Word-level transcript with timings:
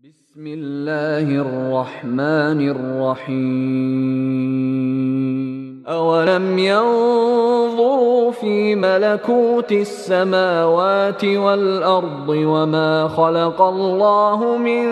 بسم 0.00 0.46
الله 0.46 1.28
الرحمن 1.44 2.60
الرحيم. 2.68 3.40
أولم 5.88 6.58
ينظروا 6.58 8.30
في 8.30 8.74
ملكوت 8.74 9.72
السماوات 9.72 11.24
والأرض 11.24 12.28
وما 12.28 13.08
خلق 13.08 13.62
الله 13.62 14.56
من 14.56 14.86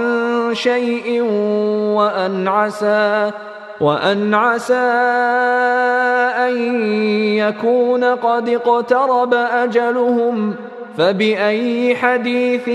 شيء 0.55 1.23
وأن 1.97 2.49
عسى 2.49 3.31
وأن 3.81 4.35
عسى 4.35 4.75
أن 6.37 6.85
يكون 7.37 8.05
قد 8.05 8.49
اقترب 8.49 9.35
أجلهم 9.35 10.55
فبأي 10.99 11.97
حديث 11.97 12.69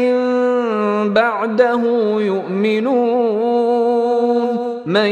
بعده 1.07 1.81
يؤمنون؟ 2.19 3.53
من 4.85 5.09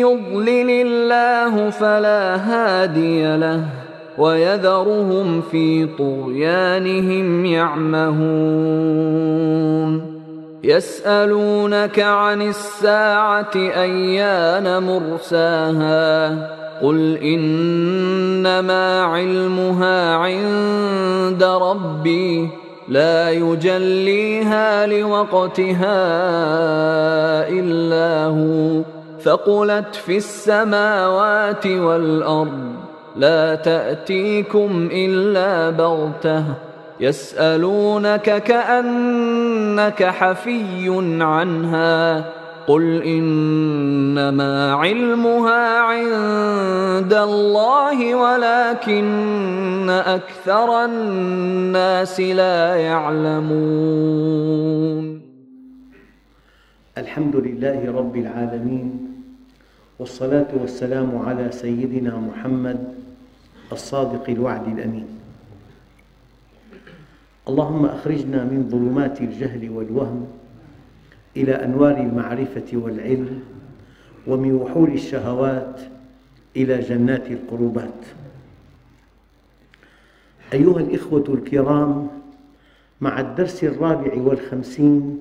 يضلل 0.00 0.70
الله 0.70 1.70
فلا 1.70 2.36
هادي 2.36 3.36
له 3.36 3.64
ويذرهم 4.18 5.40
في 5.40 5.86
طغيانهم 5.98 7.46
يعمهون. 7.46 9.00
يسألونك 10.64 12.00
عن 12.00 12.42
الساعة 12.42 13.50
أيان 13.56 14.82
مرساها؟ 14.82 16.59
قل 16.82 17.16
إنما 17.16 19.02
علمها 19.02 20.14
عند 20.14 21.44
ربي 21.44 22.48
لا 22.88 23.30
يجليها 23.30 24.86
لوقتها 24.86 25.98
إلا 27.48 28.24
هو 28.24 28.82
ثقلت 29.22 29.94
في 29.94 30.16
السماوات 30.16 31.66
والأرض 31.66 32.72
لا 33.16 33.54
تأتيكم 33.54 34.88
إلا 34.92 35.70
بغته 35.70 36.44
يسألونك 37.00 38.42
كأنك 38.42 40.04
حفي 40.04 41.16
عنها 41.20 42.24
قل 42.66 43.02
إنما 43.02 44.72
علمها 44.72 45.78
عند 45.80 47.12
الله 47.12 48.14
ولكن 48.14 49.90
أكثر 49.90 50.84
الناس 50.84 52.20
لا 52.20 52.74
يعلمون. 52.76 54.40
الحمد 56.98 57.36
لله 57.36 57.92
رب 57.92 58.16
العالمين 58.16 59.00
والصلاة 59.98 60.48
والسلام 60.60 61.18
على 61.26 61.52
سيدنا 61.52 62.16
محمد 62.16 62.78
الصادق 63.72 64.24
الوعد 64.28 64.66
الأمين. 64.68 65.06
اللهم 67.48 67.86
أخرجنا 67.86 68.44
من 68.44 68.68
ظلمات 68.70 69.20
الجهل 69.20 69.70
والوهم 69.70 70.39
إلى 71.36 71.52
أنوار 71.52 71.96
المعرفة 71.96 72.66
والعلم 72.72 73.40
ومن 74.26 74.52
وحول 74.54 74.92
الشهوات 74.92 75.80
إلى 76.56 76.78
جنات 76.80 77.26
القربات. 77.30 78.04
أيها 80.52 80.80
الإخوة 80.80 81.24
الكرام 81.28 82.08
مع 83.00 83.20
الدرس 83.20 83.64
الرابع 83.64 84.14
والخمسين 84.16 85.18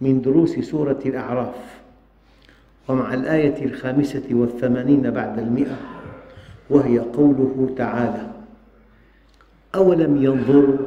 من 0.00 0.22
دروس 0.22 0.58
سورة 0.58 0.98
الأعراف 1.06 1.80
ومع 2.88 3.14
الآية 3.14 3.64
الخامسة 3.64 4.22
والثمانين 4.30 5.10
بعد 5.10 5.38
المئة 5.38 5.76
وهي 6.70 6.98
قوله 6.98 7.74
تعالى 7.76 8.30
أولم 9.74 10.24
ينظروا 10.24 10.78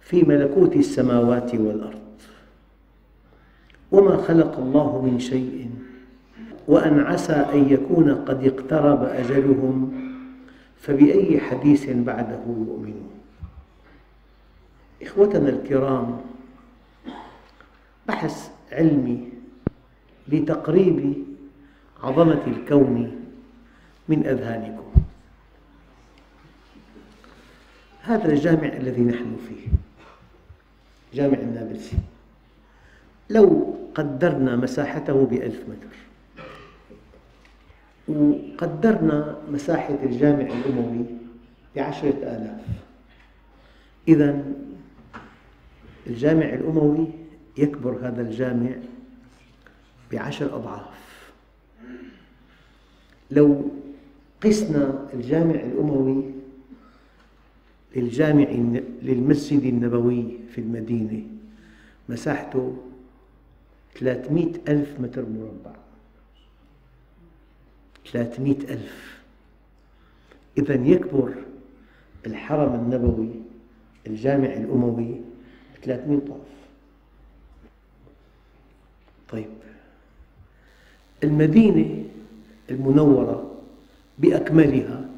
في 0.00 0.22
ملكوت 0.22 0.76
السماوات 0.76 1.54
والأرض؟ 1.54 2.07
وما 3.92 4.16
خلق 4.16 4.58
الله 4.58 5.02
من 5.02 5.20
شيء 5.20 5.70
وأن 6.68 7.00
عسى 7.00 7.32
أن 7.32 7.68
يكون 7.68 8.14
قد 8.14 8.44
اقترب 8.46 9.02
أجلهم 9.02 9.92
فبأي 10.80 11.40
حديث 11.40 11.90
بعده 11.90 12.40
يؤمنون؟ 12.46 13.10
إخوتنا 15.02 15.48
الكرام 15.48 16.20
بحث 18.08 18.50
علمي 18.72 19.28
لتقريب 20.28 21.24
عظمة 22.02 22.42
الكون 22.46 23.24
من 24.08 24.26
أذهانكم. 24.26 24.84
هذا 28.02 28.32
الجامع 28.32 28.68
الذي 28.68 29.02
نحن 29.02 29.36
فيه 29.48 29.68
جامع 31.14 31.38
النابلسي. 31.38 31.96
لو 33.30 33.74
قدرنا 33.94 34.56
مساحته 34.56 35.26
بألف 35.26 35.62
متر. 35.68 35.96
وقدرنا 38.08 39.36
مساحة 39.50 39.94
الجامع 40.02 40.46
الأموي 40.46 41.04
بعشرة 41.76 42.16
آلاف. 42.22 42.60
إذا 44.08 44.44
الجامع 46.06 46.44
الأموي 46.44 47.06
يكبر 47.58 47.98
هذا 48.02 48.22
الجامع 48.22 48.70
بعشر 50.12 50.56
أضعاف. 50.56 51.30
لو 53.30 53.70
قسنا 54.44 55.08
الجامع 55.14 55.54
الأموي 55.54 56.24
للجامع 57.96 58.48
للمسجد 59.02 59.62
النبوي 59.62 60.38
في 60.50 60.60
المدينة 60.60 61.22
مساحته 62.08 62.76
ثلاثمئة 64.00 64.60
ألف 64.68 65.00
متر 65.00 65.22
مربع. 65.22 65.76
ثلاثمئة 68.12 68.72
ألف. 68.72 69.18
إذا 70.58 70.74
يكبر 70.74 71.34
الحرم 72.26 72.74
النبوي 72.74 73.30
الجامع 74.06 74.46
الأموي 74.46 75.20
بثلاثمئة 75.74 76.18
ضعف 76.18 76.38
طيب. 79.28 79.48
المدينة 81.24 82.04
المنورة 82.70 83.54
بأكملها 84.18 85.08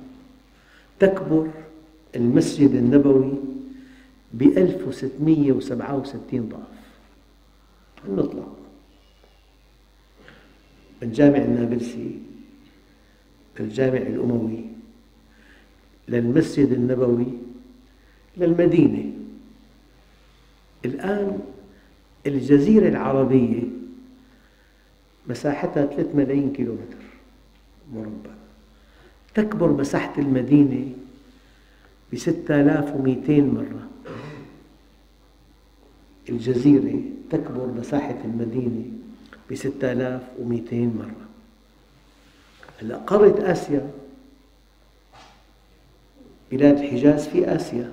تكبر 0.99 1.51
المسجد 2.17 2.71
النبوي 2.71 3.33
وسبعة 5.53 5.97
وستين 5.97 6.49
ضعف 6.49 6.81
نطلع؟ 8.09 8.60
من 11.03 11.13
جامع 11.13 11.39
النابلسي 11.39 12.19
للجامع 13.61 13.99
الأموي 13.99 14.65
للمسجد 16.09 16.73
النبوي 16.73 17.27
للمدينة 18.37 19.13
الآن 20.85 21.39
الجزيرة 22.27 22.89
العربية 22.89 23.63
مساحتها 25.29 25.87
3 25.87 26.17
ملايين 26.17 26.53
كيلومتر 26.53 27.05
مربع. 27.93 28.31
تكبر 29.35 29.73
مساحة 29.73 30.19
المدينة 30.19 30.93
ب 32.13 32.17
6200 32.17 33.41
مرة. 33.41 33.89
الجزيرة 36.29 37.01
تكبر 37.31 37.67
مساحة 37.67 38.19
المدينة 38.25 38.85
ب 39.51 39.55
6200 39.55 40.77
مرة. 40.77 41.27
هلا 42.83 42.97
قارة 42.97 43.53
آسيا 43.53 43.91
بلاد 46.51 46.79
الحجاز 46.79 47.29
في 47.29 47.57
آسيا. 47.57 47.93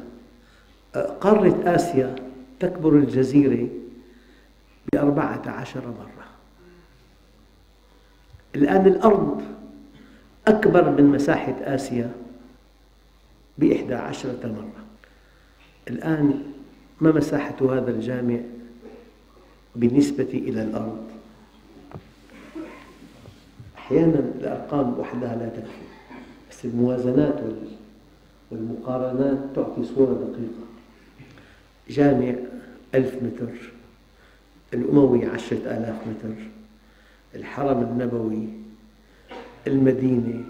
قارة 0.96 1.76
آسيا 1.76 2.16
تكبر 2.60 2.96
الجزيرة 2.96 3.68
بأربعة 4.94 5.50
عشر 5.50 5.88
مرة. 5.88 6.28
الآن 8.56 8.88
الأرض 8.88 9.44
أكبر 10.48 10.90
من 10.90 11.06
مساحة 11.06 11.56
آسيا 11.62 12.12
بإحدى 13.58 13.96
عشرة 13.96 14.40
مرة. 14.44 14.86
الآن 15.88 16.44
ما 17.02 17.12
مساحة 17.12 17.56
هذا 17.62 17.92
الجامع 17.92 18.40
بالنسبة 19.76 20.30
إلى 20.34 20.64
الأرض؟ 20.64 21.17
أحيانا 23.88 24.20
الأرقام 24.20 25.00
وحدها 25.00 25.36
لا 25.36 25.50
تكفي 25.50 25.88
بس 26.52 26.66
الموازنات 26.66 27.40
والمقارنات 28.52 29.38
تعطي 29.56 29.86
صورة 29.86 30.14
دقيقة. 30.14 30.68
جامع 31.90 32.36
ألف 32.96 33.16
متر 33.24 33.72
الأموي 34.74 35.26
عشرة 35.26 35.58
آلاف 35.58 35.96
متر 36.08 36.36
الحرم 37.36 37.82
النبوي 37.82 38.48
المدينة 39.68 40.44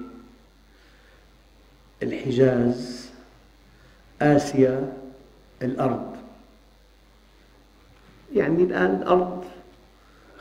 الحجاز 2.04 3.10
آسيا 4.22 4.94
الأرض. 5.62 6.16
يعني 8.36 8.64
الآن 8.64 8.96
الأرض 8.96 9.46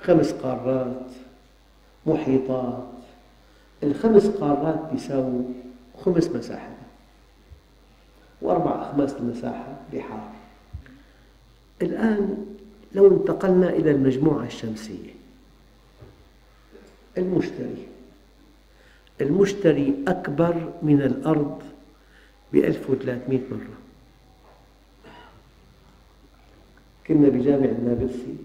خمس 0.03 0.33
قارات. 0.33 1.07
محيطات. 2.07 2.85
الخمس 3.83 4.27
قارات 4.27 4.81
يساووا 4.95 5.43
خمس 6.05 6.29
مساحة. 6.29 6.77
وأربع 8.43 8.83
أخماس 8.83 9.17
المساحة 9.17 9.77
بحار. 9.93 10.33
الآن 11.83 12.47
لو 12.95 13.07
انتقلنا 13.07 13.71
إلى 13.71 13.91
المجموعة 13.91 14.47
الشمسية. 14.47 15.11
المشتري. 17.19 17.87
المشتري 19.21 19.95
أكبر 20.09 20.73
من 20.83 21.03
الأرض 21.03 21.63
ب 22.53 22.57
1300 22.57 23.41
مرة. 23.51 23.77
كنا 27.07 27.29
بجامع 27.29 27.65
النابلسي 27.65 28.37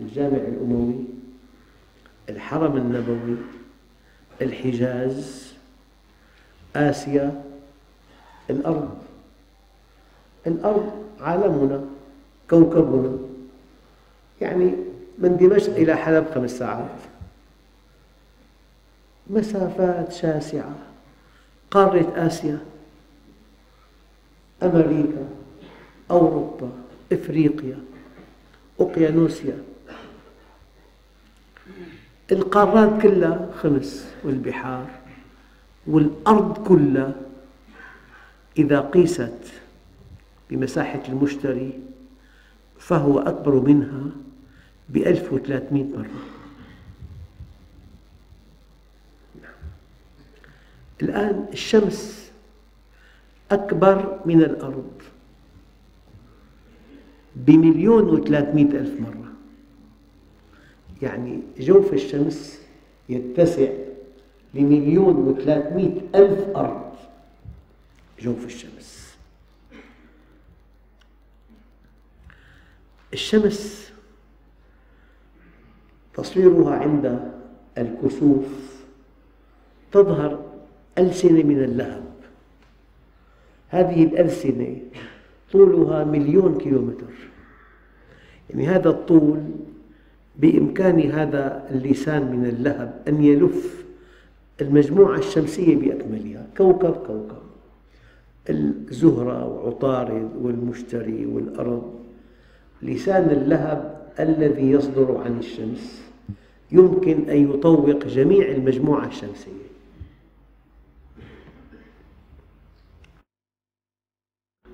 الجامع 0.00 0.36
الأموي 0.36 1.04
الحرم 2.28 2.76
النبوي 2.76 3.36
الحجاز 4.42 5.52
آسيا 6.76 7.42
الأرض. 8.50 8.98
الأرض 10.46 11.04
عالمنا 11.20 11.84
كوكبنا. 12.50 13.18
يعني 14.40 14.74
من 15.18 15.36
دمشق 15.36 15.74
إلى 15.76 15.96
حلب 15.96 16.26
خمس 16.34 16.50
ساعات. 16.50 16.98
مسافات 19.30 20.12
شاسعة. 20.12 20.76
قارة 21.70 22.26
آسيا 22.26 22.58
أمريكا 24.62 25.28
أوروبا 26.10 26.70
إفريقيا 27.12 27.78
أوقيانوسيا. 28.80 29.58
القارات 32.32 33.02
كلها 33.02 33.48
خمس 33.62 34.06
والبحار 34.24 34.86
والأرض 35.86 36.66
كلها 36.68 37.14
إذا 38.58 38.80
قيست 38.80 39.38
بمساحة 40.50 41.02
المشتري 41.08 41.80
فهو 42.78 43.18
أكبر 43.18 43.60
منها 43.60 44.02
بألف 44.88 45.32
وثلاثمئة 45.32 45.84
مرة. 45.84 46.10
الآن 51.02 51.46
الشمس 51.52 52.30
أكبر 53.50 54.20
من 54.26 54.42
الأرض 54.42 54.92
بمليون 57.36 58.04
وثلاثمئة 58.04 58.78
ألف 58.78 59.00
مرة. 59.00 59.25
يعني 61.02 61.40
جوف 61.58 61.92
الشمس 61.92 62.60
يتسع 63.08 63.68
لمليون 64.54 65.16
وثلاثمئة 65.16 66.00
ألف 66.14 66.56
أرض. 66.56 66.92
جوف 68.20 68.44
الشمس. 68.44 69.16
الشمس 73.12 73.92
تصويرها 76.14 76.74
عند 76.74 77.32
الكسوف 77.78 78.46
تظهر 79.92 80.44
ألسنة 80.98 81.42
من 81.42 81.64
اللهب. 81.64 82.06
هذه 83.68 84.04
الألسنة 84.04 84.76
طولها 85.52 86.04
مليون 86.04 86.58
كيلومتر. 86.58 87.12
يعني 88.50 88.66
هذا 88.66 88.90
الطول 88.90 89.42
بإمكان 90.38 91.10
هذا 91.10 91.68
اللسان 91.70 92.22
من 92.36 92.46
اللهب 92.46 93.02
أن 93.08 93.24
يلف 93.24 93.84
المجموعة 94.60 95.18
الشمسية 95.18 95.76
بأكملها. 95.76 96.46
كوكب 96.56 96.92
كوكب. 96.92 97.46
الزهرة 98.50 99.46
وعطارد 99.46 100.30
والمشتري 100.42 101.26
والأرض. 101.26 101.94
لسان 102.82 103.30
اللهب 103.30 104.06
الذي 104.20 104.70
يصدر 104.70 105.16
عن 105.24 105.38
الشمس. 105.38 106.02
يمكن 106.72 107.30
أن 107.30 107.50
يطوق 107.50 108.06
جميع 108.06 108.48
المجموعة 108.48 109.06
الشمسية. 109.06 109.66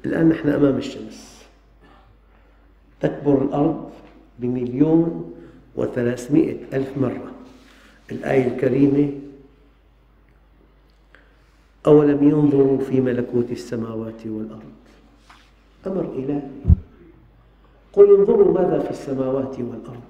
الآن 0.05 0.29
نحن 0.29 0.49
أمام 0.49 0.76
الشمس. 0.76 1.47
تكبر 3.00 3.43
الأرض 3.43 3.91
بمليون 4.38 5.35
وثلاثمئة 5.77 6.57
ألف 6.73 6.99
مرة. 6.99 7.33
الآية 8.13 8.47
الكريمة 8.47 9.13
أولم 11.87 12.29
ينظروا 12.29 12.79
في 12.79 13.01
ملكوت 13.01 13.51
السماوات 13.51 14.27
والأرض؟ 14.27 14.73
أمر 15.87 16.05
إلهي 16.15 16.43
قل 17.93 18.17
انظروا 18.19 18.55
ماذا 18.55 18.79
في 18.79 18.91
السماوات 18.91 19.59
والأرض. 19.59 20.03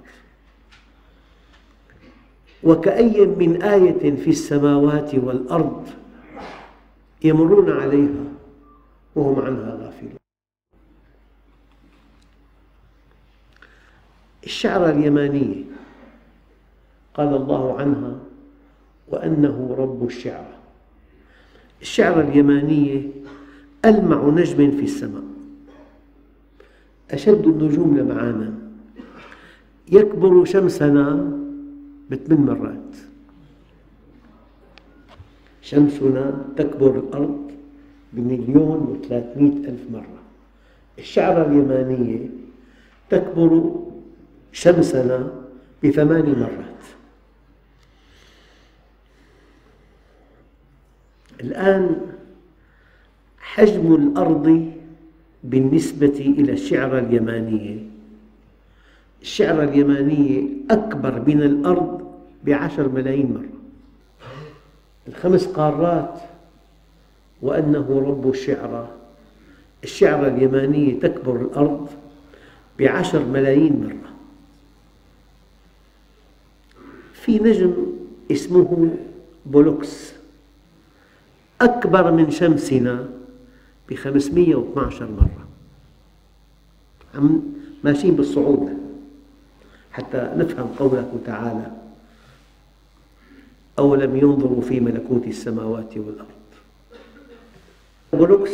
وكأي 2.62 3.26
من 3.26 3.62
آية 3.62 4.16
في 4.16 4.30
السماوات 4.30 5.14
والأرض 5.14 5.88
يمرون 7.24 7.70
عليها 7.70 8.24
وهم 9.14 9.40
عنها 9.40 9.78
غافلون. 9.82 10.21
الشعرى 14.44 14.90
اليمانية 14.90 15.64
قال 17.14 17.36
الله 17.36 17.78
عنها 17.78 18.18
وأنه 19.08 19.74
رب 19.78 20.06
الشعرى 20.06 20.54
الشعرى 21.82 22.20
اليمانية 22.20 23.08
ألمع 23.84 24.28
نجم 24.28 24.70
في 24.70 24.84
السماء 24.84 25.22
أشد 27.12 27.46
النجوم 27.46 27.98
لمعانا. 27.98 28.54
يكبر 29.92 30.44
شمسنا 30.44 31.38
بثمان 32.10 32.40
مرات. 32.40 32.96
شمسنا 35.62 36.44
تكبر 36.56 36.98
الأرض 36.98 37.50
بمليون 38.12 38.78
وثلاثمئة 38.90 39.68
ألف 39.68 39.80
مرة. 39.92 40.20
الشعرة 40.98 41.46
اليمانية 41.46 42.28
تكبر 43.10 43.74
شمسنا 44.52 45.30
بثمان 45.84 46.26
مرات. 46.38 46.82
الآن 51.40 52.00
حجم 53.38 53.94
الأرض 53.94 54.72
بالنسبة 55.44 56.34
إلى 56.38 56.52
الشعرة 56.52 56.98
اليمانية 56.98 57.78
الشعرة 59.22 59.64
اليمانية 59.64 60.42
أكبر 60.70 61.22
من 61.26 61.42
الأرض 61.42 62.12
بعشر 62.44 62.88
ملايين 62.88 63.34
مرة. 63.34 63.58
الخمس 65.08 65.46
قارات 65.46 66.20
وأنه 67.42 68.04
رب 68.08 68.30
الشعرى 68.30 68.88
الشعرى 69.84 70.28
اليمانية 70.28 71.00
تكبر 71.00 71.36
الأرض 71.36 71.88
بعشر 72.78 73.24
ملايين 73.24 73.84
مرة. 73.84 74.11
في 77.24 77.38
نجم 77.38 77.72
اسمه 78.30 78.90
بولوكس. 79.46 80.12
أكبر 81.60 82.12
من 82.12 82.30
شمسنا 82.30 83.08
بخمسمئة 83.90 84.54
واثناشر 84.54 85.08
مرة. 85.10 85.46
عم 87.14 87.42
ماشيين 87.84 88.16
بالصعود. 88.16 88.78
حتى 89.92 90.32
نفهم 90.36 90.66
قوله 90.78 91.18
تعالى. 91.26 91.70
أولم 93.78 94.16
ينظروا 94.16 94.60
في 94.60 94.80
ملكوت 94.80 95.26
السماوات 95.26 95.96
والأرض. 95.96 96.26
بولوكس 98.12 98.52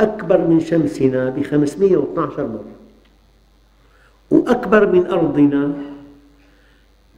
أكبر 0.00 0.46
من 0.46 0.60
شمسنا 0.60 1.30
ب 1.30 1.42
512 1.42 2.46
مرة. 2.46 2.72
وأكبر 4.30 4.92
من 4.92 5.06
أرضنا 5.06 5.91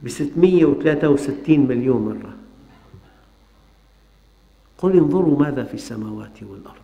ب 0.03 0.07
663 0.09 1.59
مليون 1.59 2.05
مرة. 2.05 2.35
قل 4.77 4.97
انظروا 4.97 5.39
ماذا 5.39 5.63
في 5.63 5.73
السماوات 5.73 6.43
والأرض. 6.43 6.75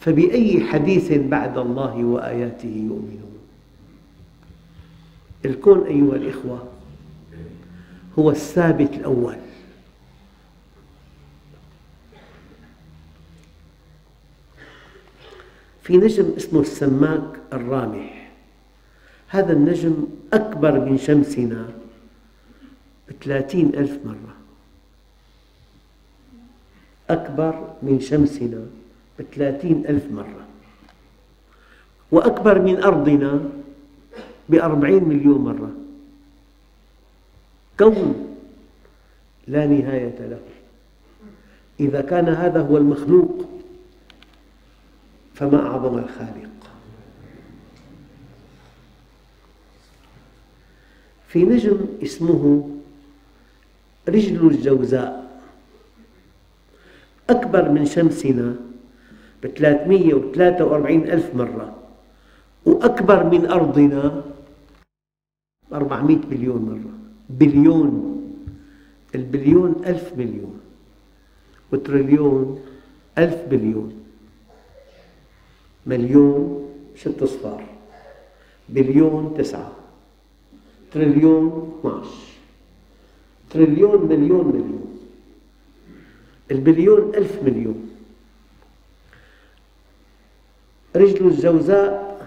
فبأي 0.00 0.64
حديث 0.64 1.12
بعد 1.12 1.58
الله 1.58 2.04
وآياته 2.04 2.68
يؤمنون؟ 2.68 3.38
الكون 5.44 5.86
أيها 5.86 6.16
الإخوة 6.16 6.68
هو 8.18 8.30
الثابت 8.30 8.94
الأول. 8.94 9.36
في 15.82 15.96
نجم 15.96 16.32
اسمه 16.36 16.60
السماك 16.60 17.40
الرامح. 17.52 18.17
هذا 19.28 19.52
النجم 19.52 20.06
أكبر 20.32 20.80
من 20.80 20.98
شمسنا 20.98 21.68
بثلاثين 23.08 23.74
ألف 23.74 23.98
مرة. 24.04 24.34
أكبر 27.10 27.74
من 27.82 28.00
شمسنا 28.00 28.66
بثلاثين 29.18 29.86
ألف 29.88 30.10
مرة. 30.10 30.46
وأكبر 32.12 32.62
من 32.62 32.82
أرضنا 32.82 33.40
بأربعين 34.48 35.04
مليون 35.04 35.38
مرة. 35.38 35.72
كون 37.78 38.36
لا 39.48 39.66
نهاية 39.66 40.18
له. 40.18 40.40
إذا 41.80 42.00
كان 42.00 42.28
هذا 42.28 42.60
هو 42.60 42.76
المخلوق 42.76 43.48
فما 45.34 45.66
أعظم 45.66 45.98
الخالق. 45.98 46.57
في 51.28 51.44
نجم 51.44 51.78
اسمه 52.02 52.70
رجل 54.08 54.46
الجوزاء. 54.46 55.28
أكبر 57.30 57.68
من 57.68 57.84
شمسنا 57.84 58.56
وثلاثة 60.14 60.64
وأربعين 60.64 61.02
ألف 61.12 61.34
مرة 61.34 61.76
وأكبر 62.64 63.24
من 63.24 63.46
أرضنا 63.46 64.24
بأربعمئة 65.70 66.26
مليون 66.30 66.62
مرة. 66.62 66.92
بليون 67.28 67.90
البليون 69.14 69.82
ألف 69.86 70.12
مليون 70.16 70.60
وتريليون 71.72 72.60
ألف 73.18 73.38
بليون 73.50 73.92
مليون 75.86 76.68
ست 76.96 77.22
أصفار 77.22 77.64
بليون 78.68 79.34
تسعة. 79.38 79.77
تريليون 80.92 81.74
12 81.80 82.08
تريليون 83.50 84.08
مليون 84.08 84.46
مليون. 84.46 84.98
البليون 86.50 87.14
ألف 87.14 87.42
مليون. 87.42 87.90
رجل 90.96 91.26
الجوزاء 91.26 92.18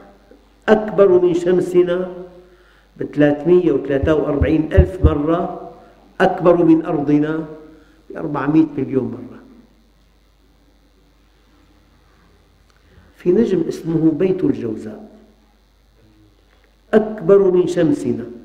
أكبر 0.69 1.21
من 1.21 1.33
شمسنا 1.33 2.13
وثلاثة 3.01 4.15
وأربعين 4.15 4.73
ألف 4.73 5.05
مرة 5.05 5.71
أكبر 6.21 6.63
من 6.63 6.85
أرضنا 6.85 7.45
بأربعمئة 8.09 8.67
مليون 8.77 9.03
مرة. 9.03 9.39
في 13.17 13.31
نجم 13.31 13.61
اسمه 13.67 14.11
بيت 14.11 14.43
الجوزاء 14.43 15.11
أكبر 16.93 17.51
من 17.51 17.67
شمسنا. 17.67 18.40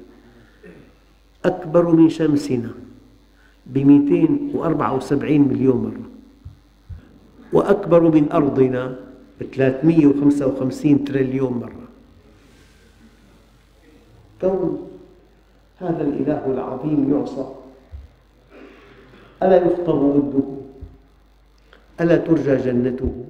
أكبر 1.47 1.89
من 1.89 2.11
شمسنا 2.11 2.71
وأربعة 4.55 4.97
وسبعين 4.97 5.49
مليون 5.49 5.77
مرة 5.77 6.11
وأكبر 7.53 8.01
من 8.01 8.33
أرضنا 8.33 8.97
وخمسة 10.07 10.47
وخمسين 10.47 11.05
تريليون 11.05 11.53
مرة. 11.53 11.87
كون 14.41 14.91
هذا 15.79 16.03
الإله 16.03 16.43
العظيم 16.47 17.15
يعصى 17.15 17.47
ألا 19.43 19.57
يخطب 19.57 19.99
وده؟ 20.03 20.45
ألا 22.01 22.17
ترجى 22.17 22.57
جنته؟ 22.57 23.25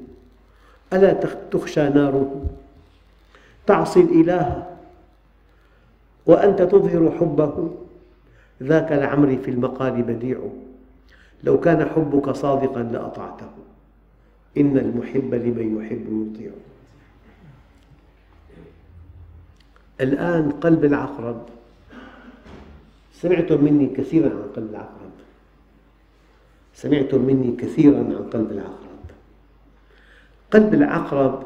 ألا 0.93 1.13
تخشى 1.51 1.89
ناره؟ 1.89 2.47
تعصي 3.67 4.01
الإله 4.01 4.67
وأنت 6.27 6.63
تظهر 6.63 7.11
حبه؟ 7.21 7.71
ذاك 8.63 8.93
لعمري 8.93 9.37
في 9.39 9.51
المقال 9.51 10.03
بديع. 10.03 10.39
لو 11.45 11.61
كان 11.61 11.85
حبك 11.85 12.31
صادقا 12.31 12.83
لأطعته. 12.83 13.51
إن 14.57 14.79
المحب 14.79 15.35
لمن 15.35 15.85
يحب 15.85 16.33
يطيع. 16.35 16.51
الآن 20.01 20.51
قلب 20.51 20.85
العقرب. 20.85 21.43
سمعتم 23.13 23.65
مني 23.65 23.87
كثيرا 23.87 24.29
عن 24.29 24.49
قلب 24.57 24.71
العقرب. 24.71 25.13
سمعتم 26.75 27.21
مني 27.21 27.57
كثيرا 27.57 27.99
عن 27.99 28.29
قلب 28.33 28.53
العقرب. 28.53 29.07
قلب 30.51 30.75
العقرب 30.75 31.43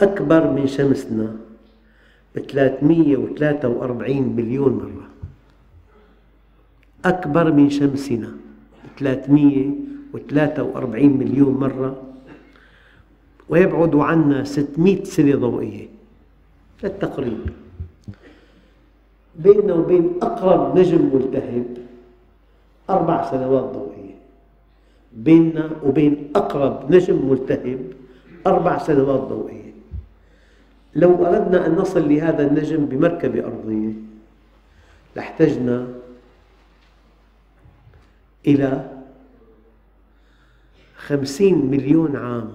أكبر 0.00 0.50
من 0.50 0.66
شمسنا 0.66 1.36
وثلاثة 3.16 3.68
وأربعين 3.68 4.36
مليون 4.36 4.72
مرة. 4.72 5.09
أكبر 7.04 7.52
من 7.52 7.70
شمسنا. 7.70 8.32
بثلاثمئة 8.96 9.70
وثلاثة 10.12 10.62
وأربعين 10.62 11.18
مليون 11.18 11.54
مرة. 11.54 12.02
ويبعد 13.48 13.96
عنا 13.96 14.44
ستمئة 14.44 15.04
سنة 15.04 15.36
ضوئية. 15.36 15.88
للتقريب. 16.82 17.40
بيننا 19.36 19.74
وبين 19.74 20.18
أقرب 20.22 20.78
نجم 20.78 21.10
ملتهب 21.14 21.66
أربع 22.90 23.30
سنوات 23.30 23.64
ضوئية. 23.64 24.16
بيننا 25.12 25.70
وبين 25.84 26.30
أقرب 26.36 26.94
نجم 26.94 27.30
ملتهب 27.30 27.80
أربع 28.46 28.78
سنوات 28.78 29.20
ضوئية. 29.20 29.72
لو 30.94 31.26
أردنا 31.26 31.66
أن 31.66 31.72
نصل 31.74 32.08
لهذا 32.08 32.46
النجم 32.46 32.86
بمركبة 32.86 33.44
أرضية 33.46 33.92
لاحتجنا 35.16 35.86
إلى 38.46 39.00
خمسين 40.96 41.70
مليون 41.70 42.16
عام. 42.16 42.52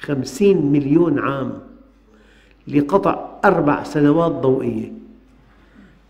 خمسين 0.00 0.72
مليون 0.72 1.18
عام 1.18 1.58
لقطع 2.68 3.40
أربع 3.44 3.82
سنوات 3.82 4.32
ضوئية. 4.32 4.92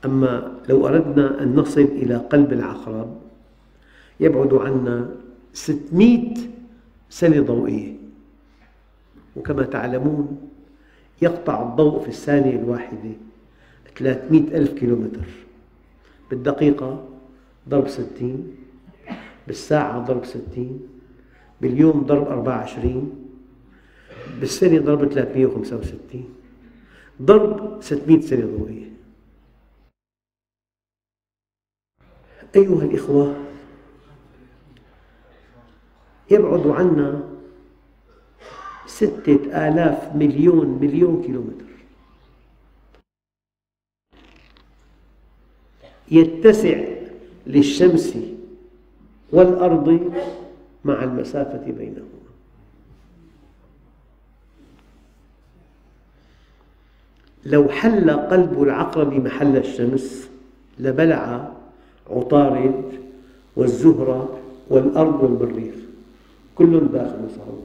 أما 0.05 0.53
لو 0.69 0.87
أردنا 0.87 1.43
أن 1.43 1.55
نصل 1.55 1.81
إلى 1.81 2.17
قلب 2.17 2.53
العقرب 2.53 3.17
يبعد 4.21 4.55
عنا 4.55 5.11
ستمئة 5.53 6.35
سنة 7.11 7.43
ضوئية. 7.43 7.95
وكما 9.37 9.63
تعلمون 9.63 10.51
يقطع 11.23 11.63
الضوء 11.63 12.03
في 12.03 12.09
الثانية 12.09 12.61
الواحدة 12.61 13.11
ثلاثمئة 13.99 14.57
ألف 14.59 14.73
كيلومتر. 14.73 15.27
بالدقيقة 16.31 17.09
ضرب 17.69 17.89
ستين 17.89 18.57
بالساعة 19.47 20.05
ضرب 20.07 20.25
ستين 20.25 20.89
باليوم 21.61 22.01
ضرب 22.01 22.27
أربعة 22.29 22.59
وعشرين 22.59 23.25
بالسنة 24.41 24.79
ضرب 24.79 25.13
ثلاثمئة 25.13 25.47
وخمسة 25.47 25.77
وستين 25.77 26.35
ضرب 27.23 27.83
ستمئة 27.83 28.21
سنة 28.21 28.47
ضوئية. 28.59 28.91
أيها 32.57 32.85
الإخوة 32.85 33.45
يبعد 36.31 36.67
عنا 36.67 37.31
ستة 38.87 39.69
آلاف 39.69 40.17
مليون 40.17 40.79
مليون 40.81 41.23
كيلومتر. 41.23 41.65
يتسع 46.11 47.04
للشمس 47.47 48.15
والأرض 49.33 50.13
مع 50.85 51.05
المسافة 51.05 51.73
بينهما. 51.73 52.05
لو 57.47 57.69
حل 57.69 58.11
قلب 58.11 58.63
العقرب 58.63 59.13
محل 59.13 59.57
الشمس 59.57 60.29
لبلع 60.79 61.49
عطارد 62.11 62.83
والزهرة 63.57 64.39
والأرض 64.69 65.23
والمريخ. 65.23 65.75
كل 66.55 66.81
داخل 66.93 67.31
صاروخ 67.37 67.65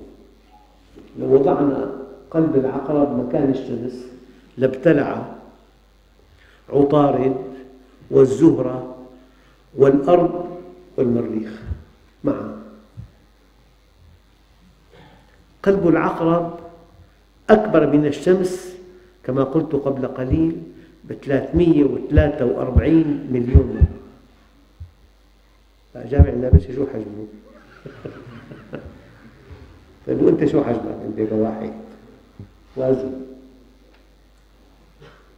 لو 1.19 1.33
وضعنا 1.33 1.91
قلب 2.31 2.55
العقرب 2.55 3.27
مكان 3.27 3.51
الشمس 3.51 4.05
لابتلع 4.57 5.25
عطارد 6.69 7.35
والزهرة 8.11 8.88
والأرض 9.77 10.59
والمريخ 10.97 11.61
معا 12.23 12.59
قلب 15.63 15.87
العقرب 15.87 16.59
أكبر 17.49 17.87
من 17.87 18.05
الشمس 18.05 18.75
كما 19.23 19.43
قلت 19.43 19.75
قبل 19.75 20.07
قليل 20.07 20.61
ب 21.03 21.13
343 21.13 23.27
مليون 23.31 23.87
مرة. 25.95 26.03
جامع 26.05 26.29
النابلسي 26.29 26.75
شو 26.75 26.85
حجمه؟ 26.93 27.27
طيب 30.07 30.21
وأنت 30.21 30.45
شو 30.45 30.63
حجمك؟ 30.63 30.97
أنت 31.05 31.29
كواحد؟ 31.29 31.73
وزن 32.77 33.21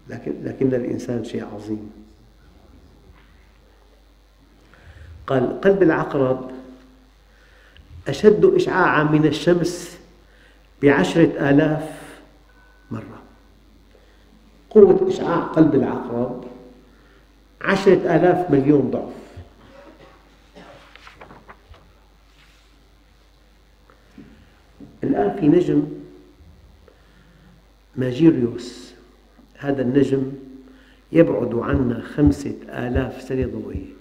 لكن 0.10 0.34
لكن 0.44 0.68
الإنسان 0.68 1.24
شيء 1.24 1.46
عظيم. 1.46 2.01
قال 5.32 5.62
قلب 5.62 5.84
العقرب 5.84 6.52
أشد 8.08 8.46
إشعاعا 8.46 9.04
من 9.04 9.26
الشمس 9.26 9.98
بعشرة 10.82 11.50
آلاف 11.50 11.90
مرة. 12.92 13.22
قوة 14.70 15.08
إشعاع 15.08 15.40
قلب 15.40 15.76
العقرب 15.76 16.44
عشرة 17.62 18.16
آلاف 18.16 18.52
مليون 18.52 18.92
ضعف. 18.92 19.14
الآن 25.04 25.36
في 25.40 25.48
نجم 25.48 25.84
ماجيريوس. 27.96 28.94
هذا 29.58 29.82
النجم 29.82 30.32
يبعد 31.12 31.56
عنا 31.56 32.02
خمسة 32.02 32.56
آلاف 32.70 33.22
سنة 33.22 33.46
ضوئية. 33.46 34.01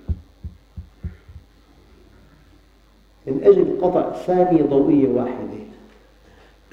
من 3.30 3.40
أجل 3.44 3.78
قطع 3.82 4.12
ثانية 4.12 4.62
ضوئية 4.62 5.08
واحدة. 5.08 5.60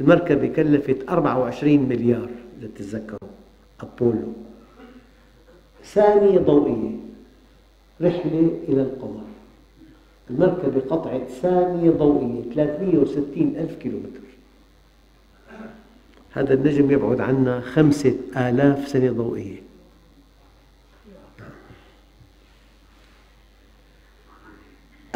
المركبة 0.01 0.47
كلفت 0.47 1.09
24 1.09 1.79
مليار 1.79 2.29
إذا 2.59 2.69
تتذكروا 2.75 3.29
أبولو. 3.79 4.33
ثانية 5.83 6.39
ضوئية 6.39 6.95
رحلة 8.01 8.51
إلى 8.67 8.81
القمر. 8.81 9.23
المركبة 10.29 10.81
قطعت 10.89 11.27
ثانية 11.41 11.91
ضوئية 11.91 12.41
360 12.53 13.55
ألف 13.57 13.75
كيلومتر. 13.75 14.27
هذا 16.31 16.53
النجم 16.53 16.91
يبعد 16.91 17.21
عنا 17.21 17.61
خمسة 17.61 18.15
آلاف 18.37 18.87
سنة 18.87 19.11
ضوئية. 19.11 19.61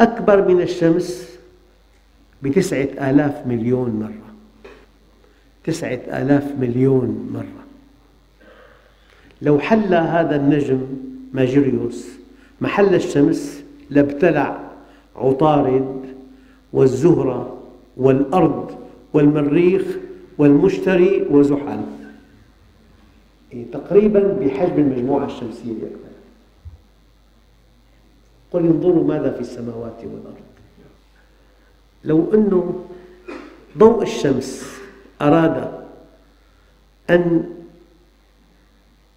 أكبر 0.00 0.48
من 0.48 0.60
الشمس 0.60 1.31
بتسعة 2.42 3.10
آلاف 3.10 3.46
مليون 3.46 3.90
مرة. 3.90 4.34
تسعة 5.64 6.22
آلاف 6.22 6.52
مليون 6.60 7.30
مرة. 7.34 7.64
لو 9.42 9.58
حل 9.58 9.94
هذا 9.94 10.36
النجم 10.36 10.86
ماجيريوس 11.32 12.08
محل 12.60 12.94
الشمس 12.94 13.62
لابتلع 13.90 14.60
عطارد 15.16 16.02
والزهرة 16.72 17.58
والأرض 17.96 18.78
والمريخ 19.12 19.82
والمشتري 20.38 21.26
وزحل. 21.30 21.82
يعني 23.52 23.64
تقريبا 23.72 24.20
بحجم 24.20 24.76
المجموعة 24.76 25.26
الشمسية. 25.26 25.88
قل 28.52 28.66
انظروا 28.66 29.04
ماذا 29.04 29.32
في 29.32 29.40
السماوات 29.40 30.04
والأرض. 30.04 30.51
لو 32.04 32.34
أن 32.34 32.74
ضوء 33.78 34.02
الشمس 34.02 34.72
أراد 35.22 35.82
أن 37.10 37.44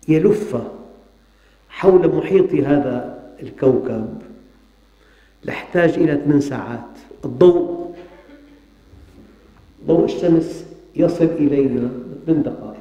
يلف 0.07 0.57
حول 1.69 2.15
محيط 2.15 2.53
هذا 2.53 3.23
الكوكب 3.41 4.21
لأحتاج 5.43 5.89
إلى 5.89 6.21
ثمان 6.25 6.41
ساعات. 6.41 6.79
الضوء 7.25 7.95
ضوء 9.87 10.05
الشمس 10.05 10.65
يصل 10.95 11.25
إلينا 11.25 11.89
ثمان 12.25 12.43
دقائق. 12.43 12.75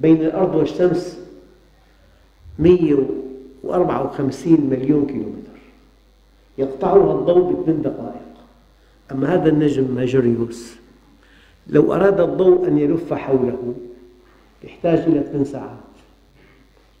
بين 0.00 0.16
الأرض 0.16 0.54
والشمس 0.54 1.18
154 2.58 4.60
مليون 4.70 5.06
كيلومتر. 5.06 5.60
يقطعها 6.58 7.18
الضوء 7.18 7.52
بثمان 7.52 7.82
دقائق. 7.82 8.19
أما 9.12 9.34
هذا 9.34 9.48
النجم 9.48 9.94
ماجوريوس 9.94 10.74
لو 11.66 11.94
أراد 11.94 12.20
الضوء 12.20 12.68
أن 12.68 12.78
يلف 12.78 13.12
حوله 13.12 13.74
يحتاج 14.64 14.98
إلى 14.98 15.22
ثمان 15.22 15.44
ساعات. 15.44 15.78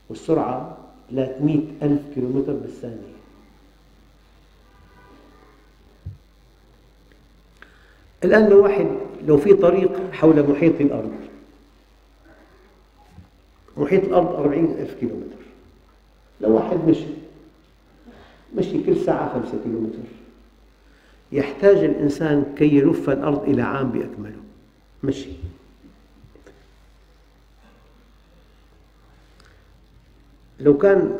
والسرعة 0.08 0.78
300 1.10 1.60
ألف 1.82 2.00
كيلومتر 2.14 2.52
بالثانية. 2.52 3.14
الآن 8.24 8.48
لو 8.48 8.62
واحد 8.62 8.86
لو 9.26 9.36
في 9.36 9.54
طريق 9.54 10.12
حول 10.12 10.50
محيط 10.50 10.80
الأرض. 10.80 11.12
محيط 13.76 14.04
الأرض 14.04 14.34
40 14.34 14.64
ألف 14.64 14.94
كيلومتر. 15.00 15.40
لو 16.40 16.54
واحد 16.54 16.88
مشي 16.88 17.06
مشي 18.56 18.82
كل 18.82 18.96
ساعة 18.96 19.32
خمسة 19.32 19.58
كيلومتر. 19.64 20.19
يحتاج 21.32 21.76
الإنسان 21.76 22.54
كي 22.58 22.76
يلف 22.76 23.10
الأرض 23.10 23.48
إلى 23.48 23.62
عام 23.62 23.90
بأكمله. 23.90 24.40
مشي. 25.04 25.30
لو 30.60 30.78
كان 30.78 31.18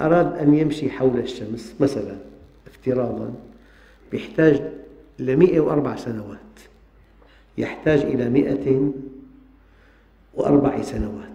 أراد 0.00 0.38
أن 0.38 0.54
يمشي 0.54 0.90
حول 0.90 1.18
الشمس 1.18 1.74
مثلا 1.80 2.16
افتراضا 2.66 3.34
يحتاج 4.12 4.62
إلى 5.20 5.36
104 5.36 5.96
سنوات. 5.96 6.38
يحتاج 7.58 8.00
إلى 8.00 8.30
104 8.30 10.82
سنوات. 10.82 11.26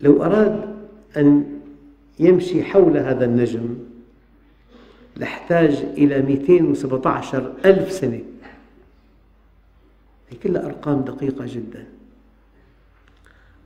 لو 0.00 0.24
أراد 0.24 0.76
أن 1.16 1.55
يمشي 2.18 2.64
حول 2.64 2.96
هذا 2.96 3.24
النجم 3.24 3.78
لاحتاج 5.16 5.70
إلى 5.72 6.22
217 6.22 7.54
ألف 7.64 7.92
سنة. 7.92 8.20
هي 10.30 10.36
كلها 10.42 10.66
أرقام 10.66 11.00
دقيقة 11.00 11.44
جدا. 11.46 11.86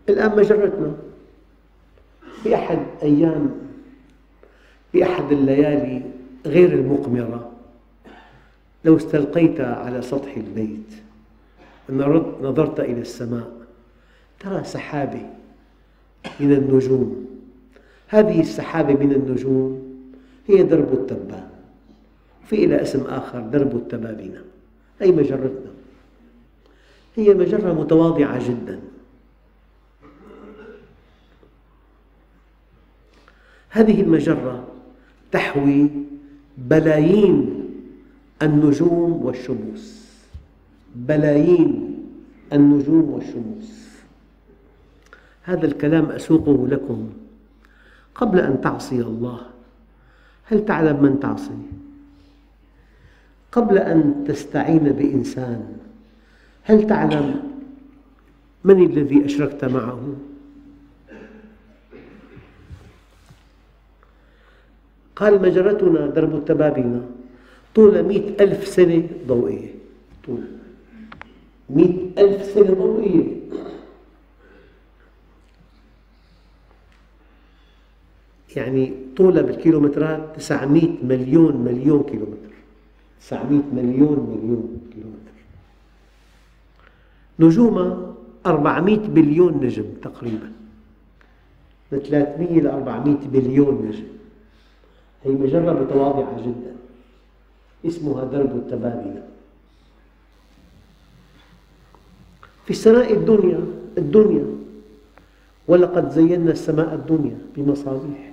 الآن 0.08 0.36
مجرتنا 0.36 0.94
في 2.42 2.54
أحد 2.54 2.78
أيام 3.02 3.50
في 4.92 5.04
أحد 5.04 5.32
الليالي 5.32 6.02
غير 6.46 6.72
المقمرة 6.72 7.52
لو 8.84 8.96
استلقيت 8.96 9.60
على 9.60 10.02
سطح 10.02 10.36
البيت 10.36 10.92
نظرت 12.42 12.80
إلى 12.80 13.00
السماء 13.00 13.52
ترى 14.40 14.64
سحابة 14.64 15.26
من 16.40 16.52
النجوم. 16.52 17.29
هذه 18.10 18.40
السحابة 18.40 18.94
من 18.94 19.12
النجوم 19.12 19.82
هي 20.48 20.62
درب 20.62 20.92
التبان 20.92 21.48
في 22.46 22.66
لها 22.66 22.82
اسم 22.82 23.00
آخر 23.00 23.40
درب 23.40 23.76
التبابنة 23.76 24.42
أي 25.02 25.12
مجرتنا؟ 25.12 25.70
هي 27.16 27.34
مجرة 27.34 27.72
متواضعة 27.72 28.48
جدا. 28.48 28.80
هذه 33.70 34.00
المجرة 34.00 34.68
تحوي 35.32 35.88
بلايين 36.58 37.64
النجوم 38.42 39.24
والشموس. 39.24 40.04
بلايين 40.96 41.98
النجوم 42.52 43.10
والشموس. 43.10 43.88
هذا 45.42 45.66
الكلام 45.66 46.04
أسوقه 46.04 46.68
لكم. 46.68 47.10
قبل 48.20 48.38
أن 48.38 48.60
تعصي 48.60 49.00
الله 49.00 49.40
هل 50.44 50.64
تعلم 50.64 51.02
من 51.02 51.20
تعصي؟ 51.20 51.58
قبل 53.52 53.78
أن 53.78 54.24
تستعين 54.28 54.84
بإنسان 54.84 55.76
هل 56.62 56.86
تعلم 56.86 57.42
من 58.64 58.84
الذي 58.86 59.24
أشركت 59.24 59.64
معه؟ 59.64 60.16
قال 65.16 65.42
مجرتنا 65.42 66.06
درب 66.06 66.34
التبابنة 66.34 67.06
طول 67.74 68.02
مئة 68.02 68.44
ألف 68.44 68.66
سنة 68.68 69.08
ضوئية 69.26 69.74
طول 70.26 70.44
مئة 71.70 72.10
ألف 72.18 72.44
سنة 72.44 72.74
ضوئية 72.74 73.39
يعني 78.56 78.92
طولها 79.16 79.42
بالكيلومترات 79.42 80.36
900 80.36 80.88
مليون 81.02 81.56
مليون 81.56 82.02
كيلومتر. 82.02 82.50
900 83.20 83.62
مليون 83.72 84.18
مليون 84.30 84.80
كيلومتر. 84.92 85.36
نجومها 87.40 88.14
400 88.46 88.98
بليون 88.98 89.64
نجم 89.64 89.84
تقريبا. 90.02 90.52
من 91.92 91.98
300 91.98 92.60
ل 92.60 92.66
400 92.66 93.16
بليون 93.32 93.86
نجم. 93.88 94.06
هي 95.24 95.30
مجرة 95.30 95.72
متواضعة 95.72 96.42
جدا. 96.46 96.76
اسمها 97.86 98.24
درب 98.24 98.56
التبابلة 98.56 99.22
في 102.64 102.70
السماء 102.70 103.12
الدنيا 103.12 103.60
الدنيا 103.98 104.46
ولقد 105.68 106.10
زينا 106.10 106.50
السماء 106.50 106.94
الدنيا 106.94 107.38
بمصابيح. 107.56 108.29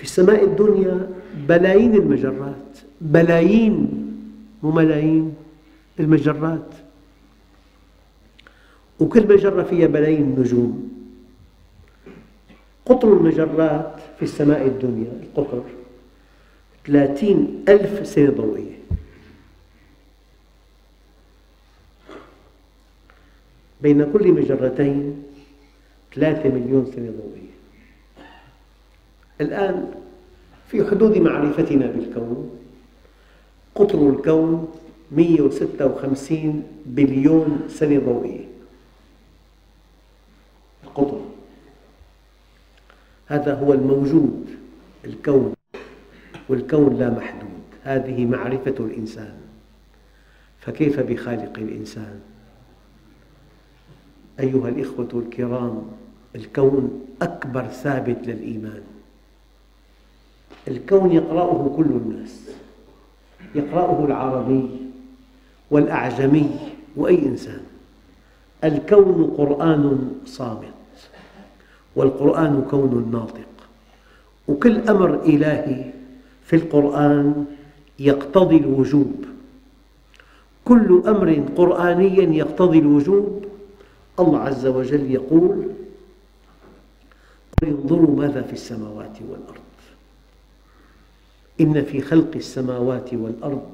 في 0.00 0.06
السماء 0.06 0.44
الدنيا 0.44 1.08
بلايين 1.48 1.94
المجرات 1.94 2.78
بلايين 3.00 3.88
مو 4.62 4.70
ملايين 4.70 5.34
المجرات. 6.00 6.68
وكل 9.00 9.28
مجرة 9.28 9.62
فيها 9.62 9.86
بلايين 9.86 10.22
النجوم 10.22 10.90
قطر 12.86 13.12
المجرات 13.12 14.00
في 14.16 14.22
السماء 14.22 14.66
الدنيا 14.66 15.12
القطر 15.22 15.62
ثلاثين 16.86 17.64
ألف 17.68 18.06
سنة 18.06 18.30
ضوئية. 18.30 18.80
بين 23.82 24.12
كل 24.12 24.32
مجرتين 24.32 25.22
ثلاثة 26.14 26.48
مليون 26.48 26.86
سنة 26.96 27.10
ضوئية. 27.10 27.49
الآن 29.40 29.90
في 30.68 30.84
حدود 30.90 31.18
معرفتنا 31.18 31.86
بالكون 31.86 32.50
قطر 33.74 34.10
الكون 34.10 34.68
156 35.12 36.62
بليون 36.86 37.68
سنة 37.68 37.98
ضوئية. 37.98 38.44
القطر. 40.84 41.20
هذا 43.26 43.54
هو 43.54 43.72
الموجود 43.72 44.46
الكون 45.04 45.54
والكون 46.48 46.96
لا 46.96 47.10
محدود. 47.10 47.50
هذه 47.84 48.26
معرفة 48.26 48.74
الإنسان. 48.80 49.34
فكيف 50.60 51.00
بخالق 51.00 51.58
الإنسان؟ 51.58 52.20
أيها 54.40 54.68
الإخوة 54.68 55.08
الكرام 55.14 55.82
الكون 56.36 57.06
أكبر 57.22 57.66
ثابت 57.66 58.26
للإيمان. 58.26 58.82
الكون 60.68 61.12
يقرأه 61.12 61.74
كل 61.76 61.84
الناس 61.84 62.50
يقرأه 63.54 64.04
العربي 64.04 64.70
والأعجمي 65.70 66.50
وأي 66.96 67.26
إنسان. 67.26 67.60
الكون 68.64 69.34
قرآن 69.38 70.12
صامت 70.26 70.74
والقرآن 71.96 72.66
كون 72.70 73.10
ناطق. 73.12 73.50
وكل 74.48 74.88
أمر 74.88 75.22
إلهي 75.22 75.92
في 76.44 76.56
القرآن 76.56 77.44
يقتضي 77.98 78.56
الوجوب. 78.56 79.24
كل 80.64 81.02
أمر 81.06 81.44
قرآني 81.56 82.38
يقتضي 82.38 82.78
الوجوب. 82.78 83.44
الله 84.20 84.38
عز 84.38 84.66
وجل 84.66 85.10
يقول 85.10 85.68
انظروا 87.62 88.16
ماذا 88.16 88.42
في 88.42 88.52
السماوات 88.52 89.16
والأرض. 89.28 89.59
إن 91.60 91.82
في 91.82 92.00
خلق 92.00 92.30
السماوات 92.36 93.14
والأرض 93.14 93.68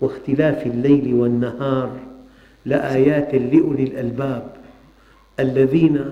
واختلاف 0.00 0.66
الليل 0.66 1.14
والنهار 1.14 1.90
لآيات 2.66 3.34
لأولي 3.34 3.82
الألباب 3.82 4.52
الذين 5.40 6.04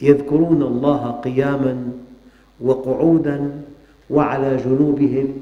يذكرون 0.00 0.62
الله 0.62 1.10
قياماً 1.10 1.92
وقعوداً 2.60 3.62
وعلى 4.10 4.56
جنوبهم 4.56 5.34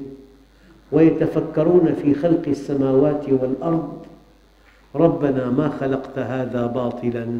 ويتفكرون 0.91 1.95
في 2.01 2.13
خلق 2.13 2.47
السماوات 2.47 3.29
والأرض 3.29 4.05
ربنا 4.95 5.49
ما 5.49 5.69
خلقت 5.69 6.19
هذا 6.19 6.67
باطلاً 6.67 7.39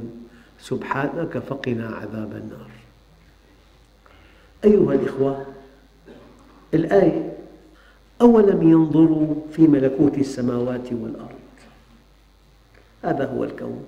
سبحانك 0.60 1.38
فقنا 1.38 1.88
عذاب 1.88 2.32
النار. 2.32 2.70
أيها 4.66 4.94
الإخوة 4.94 5.46
الآية 6.74 7.34
أولم 8.22 8.70
ينظروا 8.70 9.36
في 9.52 9.68
ملكوت 9.68 10.18
السماوات 10.18 10.94
والأرض؟ 10.94 11.44
هذا 13.04 13.26
هو 13.26 13.44
الكون. 13.44 13.84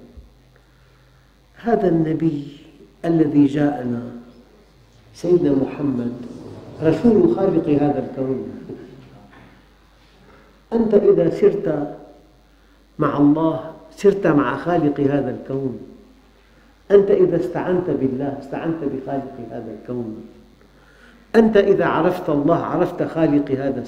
هذا 1.56 1.88
النبي 1.88 2.48
الذي 3.06 3.46
جاءنا 3.46 4.02
سيدنا 5.14 5.52
محمد 5.52 6.14
رسول 6.84 7.36
خالق 7.36 7.70
هذا 7.70 8.10
الكون. 8.10 8.52
أنت 10.74 10.94
إذا 10.94 11.30
سرت 11.30 11.98
مع 13.00 13.18
الله 13.18 13.72
سرت 13.92 14.28
مع 14.28 14.58
خالق 14.58 15.00
هذا 15.00 15.30
الكون 15.30 15.80
أنت 16.92 17.12
إذا 17.12 17.36
استعنت 17.36 17.90
بالله 17.90 18.38
استعنت 18.42 18.84
بخالق 18.84 19.34
هذا 19.52 19.76
الكون. 19.82 20.26
أنت 21.36 21.58
إذا 21.58 21.86
عرفت 21.86 22.30
الله 22.30 22.56
عرفت 22.56 23.04
خالق 23.04 23.52
هذا 23.52 23.84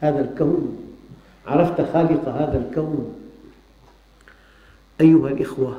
هذا 0.00 0.20
الكون 0.20 0.76
عرفت 1.46 1.80
خالق 1.92 2.28
هذا 2.28 2.64
الكون. 2.66 3.14
أيها 5.00 5.28
الإخوة 5.28 5.78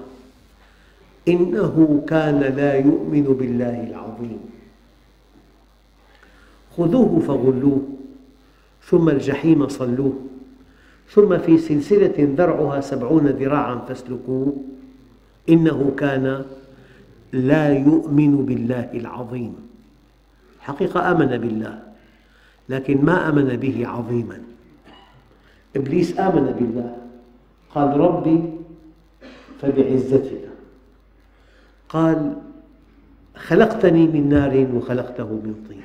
إنه 1.27 2.03
كان 2.07 2.39
لا 2.39 2.73
يؤمن 2.73 3.23
بالله 3.23 3.87
العظيم. 3.89 4.39
خذوه 6.77 7.19
فغلوه 7.19 7.81
ثم 8.83 9.09
الجحيم 9.09 9.67
صلوه 9.67 10.13
ثم 11.09 11.37
في 11.37 11.57
سلسلة 11.57 12.35
ذرعها 12.37 12.81
سبعون 12.81 13.27
ذراعا 13.27 13.75
فاسلكوه. 13.75 14.53
إنه 15.49 15.93
كان 15.97 16.45
لا 17.33 17.73
يؤمن 17.73 18.45
بالله 18.45 18.89
العظيم. 18.93 19.64
حقيقة 20.65 21.11
آمن 21.11 21.37
بالله 21.37 21.79
لكن 22.69 23.05
ما 23.05 23.29
آمن 23.29 23.55
به 23.55 23.87
عظيما. 23.87 24.41
إبليس 25.75 26.19
آمن 26.19 26.55
بالله 26.59 26.97
قال 27.69 27.99
ربي 27.99 28.43
فبعزتك. 29.61 30.49
قال 31.89 32.33
خلقتني 33.35 34.07
من 34.07 34.29
نار 34.29 34.67
وخلقته 34.73 35.29
من 35.29 35.65
طين. 35.69 35.83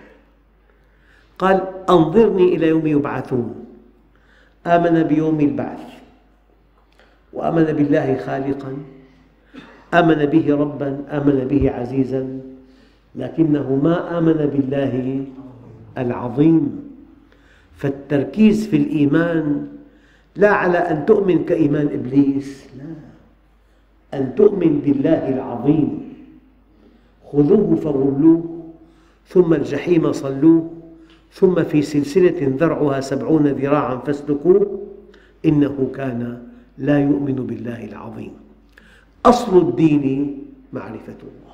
قال 1.39 1.61
أنظرني 1.91 2.55
إلى 2.57 2.69
يوم 2.69 2.87
يبعثون. 2.87 3.67
آمن 4.67 5.03
بيوم 5.03 5.41
البعث. 5.41 5.87
وآمن 7.33 7.65
بالله 7.65 8.17
خالقاً. 8.27 8.73
آمن 9.95 10.27
به 10.27 10.55
رباً. 10.55 11.05
آمن 11.11 11.47
به 11.51 11.71
عزيزاً. 11.71 12.50
لكنه 13.17 13.81
ما 13.83 14.19
آمن 14.19 14.33
بالله 14.33 15.25
العظيم. 15.99 16.91
فالتركيز 17.77 18.67
في 18.67 18.77
الإيمان 18.77 19.67
لا 20.37 20.51
على 20.51 20.79
أن 20.79 21.07
تؤمن 21.07 21.45
كإيمان 21.45 21.87
إبليس 21.87 22.69
لا. 22.79 22.93
أن 24.19 24.35
تؤمن 24.35 24.81
بالله 24.85 25.29
العظيم. 25.29 26.15
خذوه 27.33 27.75
فغلوه 27.75 28.63
ثم 29.27 29.55
الجحيم 29.55 30.13
صلوه 30.13 30.71
ثم 31.33 31.63
في 31.63 31.83
سلسلة 31.83 32.57
ذرعها 32.59 33.01
سبعون 33.01 33.47
ذراعا 33.47 33.97
فاسلكوه 33.97 34.81
إنه 35.45 35.91
كان 35.95 36.43
لا 36.79 36.99
يؤمن 36.99 37.35
بالله 37.35 37.85
العظيم. 37.85 38.33
أصل 39.27 39.59
الدين 39.59 40.37
معرفة 40.73 41.21
الله. 41.23 41.50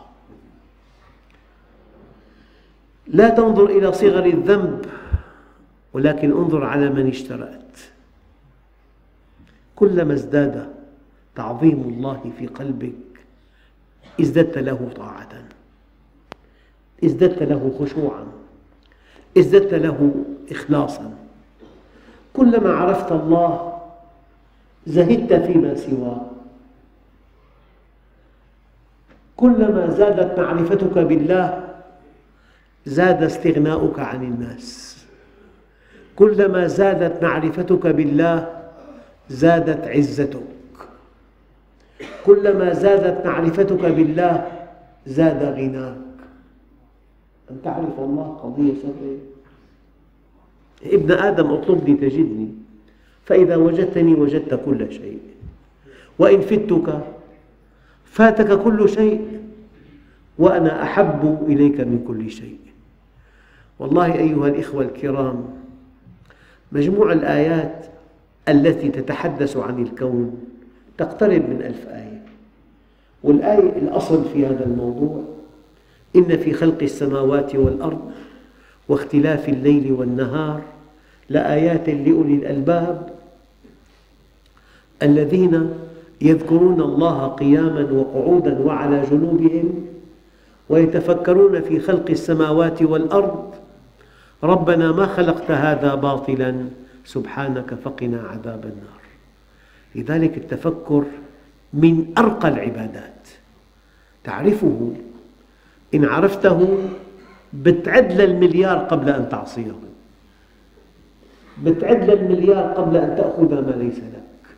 لا 3.09 3.29
تنظر 3.29 3.67
إلى 3.67 3.93
صغر 3.93 4.27
الذنب 4.27 4.85
ولكن 5.93 6.33
انظر 6.33 6.65
على 6.65 6.91
من 6.91 7.09
اشترأت. 7.09 7.79
كلما 9.77 10.15
ازداد 10.15 10.69
تعظيم 11.35 11.83
الله 11.83 12.33
في 12.39 12.47
قلبك 12.47 12.93
ازددت 14.21 14.59
له 14.59 14.91
طاعة. 14.97 15.29
ازددت 17.05 17.43
له 17.43 17.77
خشوعا. 17.81 18.27
ازددت 19.39 19.75
له 19.75 20.25
إخلاصا. 20.51 21.15
كلما 22.35 22.73
عرفت 22.73 23.13
الله 23.13 23.79
زهدت 24.87 25.33
فيما 25.33 25.75
سواه. 25.75 26.27
كلما 29.37 29.91
زادت 29.91 30.41
معرفتك 30.41 30.99
بالله 30.99 31.76
زاد 32.87 33.23
استغناؤك 33.23 33.99
عن 33.99 34.23
الناس. 34.23 34.97
كلما 36.17 36.67
زادت 36.67 37.23
معرفتك 37.23 37.87
بالله 37.87 38.63
زادت 39.29 39.89
عزتك. 39.89 40.47
كلما 42.27 42.73
زادت 42.73 43.27
معرفتك 43.27 43.85
بالله 43.85 44.53
زاد 45.07 45.43
غناك. 45.43 45.97
أن 47.51 47.57
تعرف 47.65 47.99
الله 47.99 48.29
قضية 48.43 48.75
سهلة 48.83 49.19
ابن 50.83 51.13
آدم 51.13 51.47
اطلبني 51.47 51.95
تجدني 51.95 52.49
فإذا 53.25 53.57
وجدتني 53.57 54.15
وجدت 54.15 54.61
كل 54.65 54.93
شيء. 54.93 55.21
وإن 56.19 56.41
فتك 56.41 57.01
فاتك 58.05 58.63
كل 58.63 58.89
شيء 58.89 59.41
وأنا 60.39 60.83
أحب 60.83 61.47
إليك 61.49 61.81
من 61.81 62.05
كل 62.09 62.31
شيء. 62.31 62.66
والله 63.79 64.15
أيها 64.15 64.49
الإخوة 64.49 64.85
الكرام 64.85 65.45
مجموع 66.73 67.13
الآيات 67.13 67.87
التي 68.49 68.89
تتحدث 68.89 69.57
عن 69.57 69.83
الكون 69.83 70.39
تقترب 70.99 71.51
من 71.51 71.63
ألف 71.63 71.89
آية. 71.89 72.23
والآية 73.23 73.79
الأصل 73.79 74.25
في 74.33 74.47
هذا 74.47 74.65
الموضوع 74.65 75.23
إن 76.17 76.37
في 76.39 76.53
خلق 76.53 76.83
السماوات 76.83 77.55
والأرض 77.55 78.11
واختلاف 78.89 79.49
الليل 79.49 79.93
والنهار 79.93 80.61
لآيات 81.29 81.89
لأولي 81.89 82.35
الألباب 82.35 83.11
الذين 85.03 85.71
يذكرون 86.21 86.81
الله 86.81 87.27
قياما 87.27 87.93
وقعودا 87.93 88.59
وعلى 88.59 89.03
جنوبهم 89.11 89.87
ويتفكرون 90.69 91.61
في 91.61 91.81
خلق 91.81 92.11
السماوات 92.11 92.83
والأرض 92.83 93.55
ربنا 94.43 94.93
ما 94.93 95.07
خلقت 95.07 95.51
هذا 95.51 95.95
باطلا 95.95 96.69
سبحانك 97.05 97.75
فقنا 97.75 98.21
عذاب 98.21 98.65
النار. 98.65 99.03
لذلك 99.95 100.37
التفكر 100.37 101.05
من 101.73 102.13
أرقى 102.19 102.49
العبادات. 102.49 103.29
تعرفه 104.25 104.93
إن 105.95 106.05
عرفته 106.05 106.79
بتعد 107.53 108.13
للمليار 108.13 108.79
قبل 108.79 109.11
أن 109.11 109.29
تعصيه. 109.29 109.73
بتعد 111.65 112.11
للمليار 112.11 112.73
قبل 112.73 112.97
أن 112.97 113.17
تأخذ 113.17 113.55
ما 113.67 113.83
ليس 113.83 113.99
لك. 113.99 114.57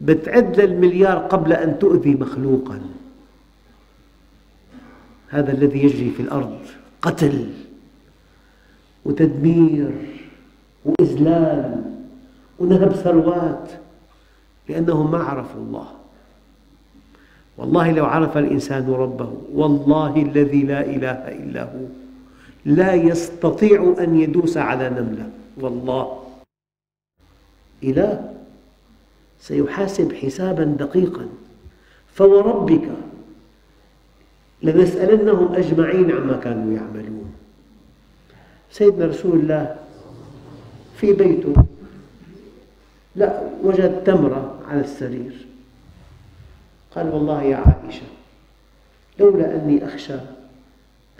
بتعد 0.00 0.60
للمليار 0.60 1.18
قبل 1.18 1.52
أن 1.52 1.78
تؤذي 1.78 2.14
مخلوقاً. 2.14 2.80
هذا 5.28 5.52
الذي 5.52 5.84
يجري 5.84 6.10
في 6.10 6.22
الأرض 6.22 6.58
قتل. 7.02 7.48
وتدمير 9.04 9.90
وإذلال 10.84 11.84
ونهب 12.58 12.92
ثروات 12.92 13.70
لأنهم 14.68 15.10
ما 15.10 15.18
عرفوا 15.18 15.60
الله. 15.60 15.88
والله 17.58 17.92
لو 17.92 18.06
عرف 18.06 18.38
الإنسان 18.38 18.90
ربه 18.90 19.32
والله 19.54 20.22
الذي 20.22 20.62
لا 20.62 20.80
إله 20.80 21.28
إلا 21.28 21.62
هو 21.62 21.84
لا 22.64 22.94
يستطيع 22.94 23.94
أن 24.00 24.20
يدوس 24.20 24.56
على 24.56 24.90
نملة. 24.90 25.30
والله 25.60 26.24
إله 27.84 28.34
سيحاسب 29.40 30.12
حسابا 30.12 30.64
دقيقا. 30.64 31.26
فوربك 32.14 32.88
لنسألنهم 34.62 35.54
أجمعين 35.54 36.10
عما 36.10 36.36
كانوا 36.36 36.74
يعملون. 36.74 37.19
سيدنا 38.70 39.06
رسول 39.06 39.40
الله 39.40 39.76
في 40.96 41.12
بيته. 41.12 41.54
لا 43.16 43.42
وجد 43.62 44.04
تمرة 44.04 44.62
على 44.68 44.80
السرير. 44.80 45.46
قال 46.94 47.08
والله 47.08 47.42
يا 47.42 47.56
عائشة 47.56 48.06
لولا 49.18 49.56
أني 49.56 49.84
أخشى 49.86 50.18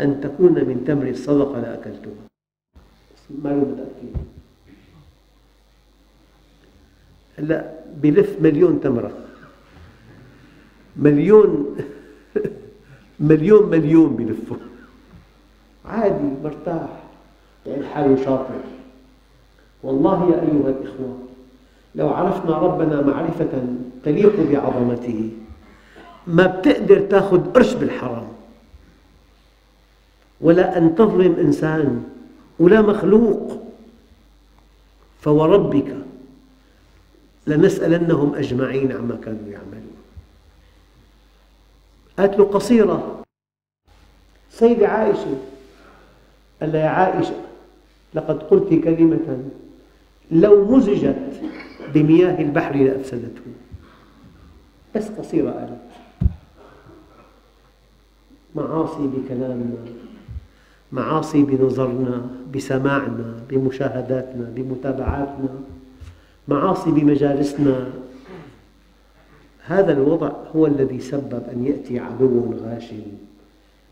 أن 0.00 0.20
تكون 0.20 0.52
من 0.52 0.84
تمر 0.86 1.06
الصدقة 1.08 1.60
لأكلتها. 1.60 2.12
ما 3.30 3.48
له 3.48 3.54
متأكد 3.54 4.16
هلا 7.38 7.72
بلف 8.02 8.40
مليون 8.40 8.80
تمرة. 8.80 9.12
مليون 10.96 11.76
مليون 13.30 13.70
مليون 13.70 14.16
بلفوا. 14.16 14.56
عادي 15.84 16.28
مرتاح. 16.44 16.99
يعني 17.66 17.86
حاله 17.86 18.24
شاطر 18.24 18.60
والله 19.82 20.30
يا 20.30 20.42
أيها 20.42 20.68
الإخوة 20.68 21.18
لو 21.94 22.08
عرفنا 22.08 22.58
ربنا 22.58 23.00
معرفة 23.00 23.62
تليق 24.04 24.40
بعظمته 24.50 25.30
ما 26.26 26.46
بتقدر 26.46 27.00
تأخذ 27.00 27.52
قرش 27.52 27.72
بالحرام. 27.74 28.28
ولا 30.40 30.78
أن 30.78 30.94
تظلم 30.94 31.34
إنسان 31.34 32.04
ولا 32.58 32.80
مخلوق. 32.80 33.62
فوربك 35.20 35.96
لنسألنهم 37.46 38.34
أجمعين 38.34 38.92
عما 38.92 39.16
كانوا 39.16 39.48
يعملون. 39.48 39.96
قالت 42.18 42.38
له 42.38 42.44
قصيرة 42.44 43.22
سيدة 44.50 44.88
عائشة 44.88 45.36
قال 46.60 46.72
لها 46.72 46.80
يا 46.80 46.88
عائشة 46.88 47.49
لقد 48.14 48.42
قلت 48.42 48.74
كلمة 48.74 49.44
لو 50.30 50.76
مزجت 50.76 51.40
بمياه 51.94 52.42
البحر 52.42 52.76
لأفسدته 52.76 53.42
بس 54.96 55.08
قصيرة 55.08 55.50
قالت 55.50 55.80
معاصي 58.54 59.06
بكلامنا 59.06 59.76
معاصي 60.92 61.42
بنظرنا 61.42 62.30
بسماعنا 62.54 63.34
بمشاهداتنا 63.50 64.52
بمتابعاتنا 64.56 65.60
معاصي 66.48 66.90
بمجالسنا. 66.90 67.90
هذا 69.66 69.92
الوضع 69.92 70.32
هو 70.56 70.66
الذي 70.66 71.00
سبب 71.00 71.42
أن 71.52 71.66
يأتي 71.66 71.98
عدو 71.98 72.54
غاشم 72.64 73.02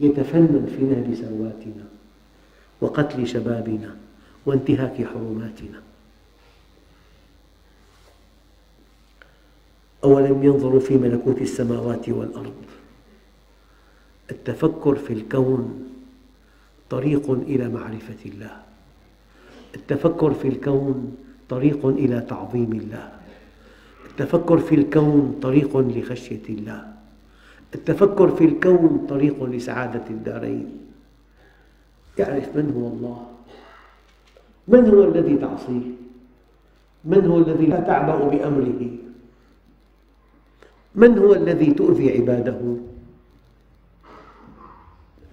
يتفنن 0.01 0.67
في 0.79 0.85
نهب 0.85 1.15
ثرواتنا 1.15 1.85
وقتل 2.81 3.27
شبابنا. 3.27 3.97
وانتهاك 4.49 5.05
حرماتنا. 5.05 5.81
أولم 10.05 10.45
ينظروا 10.45 10.81
في 10.81 10.97
ملكوت 10.97 11.41
السماوات 11.41 12.09
والأرض. 12.09 12.55
التفكر 14.31 14.95
في 14.97 15.13
الكون 15.13 15.89
طريق 16.91 17.31
إلى 17.31 17.69
معرفة 17.69 18.23
الله. 18.27 18.63
التفكر 19.75 20.35
في 20.35 20.49
الكون 20.49 21.17
طريق 21.49 21.87
إلى 21.87 22.21
تعظيم 22.21 22.73
الله. 22.73 23.13
التفكر 24.11 24.59
في 24.59 24.75
الكون 24.75 25.39
طريق 25.43 25.77
لخشية 25.77 26.47
الله. 26.49 26.93
التفكر 27.75 28.29
في 28.37 28.45
الكون 28.45 29.07
طريق 29.09 29.45
لسعادة 29.45 30.07
الدارين. 30.11 30.79
يعرف 32.19 32.57
من 32.57 32.73
هو 32.77 32.87
الله؟ 32.89 33.38
من 34.69 34.91
هو 34.91 35.05
الذي 35.05 35.37
تعصيه؟ 35.37 35.87
من 37.05 37.27
هو 37.27 37.39
الذي 37.39 37.67
لا 37.67 37.81
تعبأ 37.81 38.29
بأمره؟ 38.29 38.91
من 40.95 41.19
هو 41.19 41.35
الذي 41.35 41.73
تؤذي 41.73 42.13
عباده؟ 42.13 42.61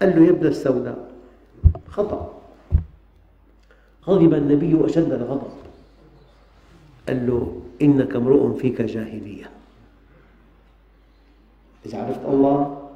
قال 0.02 0.10
له 0.16 0.26
يا 0.26 0.30
ابن 0.30 0.48
السوداء 0.48 1.12
خطأ. 1.88 2.42
غضب 4.08 4.34
النبي 4.34 4.86
أشد 4.86 5.12
الغضب. 5.12 5.54
قال 7.08 7.28
له 7.28 7.62
إنك 7.82 8.16
امرؤ 8.16 8.58
فيك 8.58 8.82
جاهلية. 8.82 9.50
إذا 11.86 11.98
عرفت 11.98 12.26
الله 12.26 12.90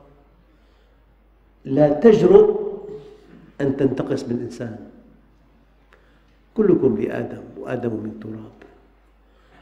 لا 1.66 1.94
تجرؤ 1.94 2.48
أن 3.62 3.78
تنتقص 3.78 4.24
من 4.24 4.40
إنسان. 4.40 4.90
كلكم 6.60 7.02
لآدم 7.02 7.44
وآدم 7.58 7.90
من 7.90 8.20
تراب. 8.20 8.60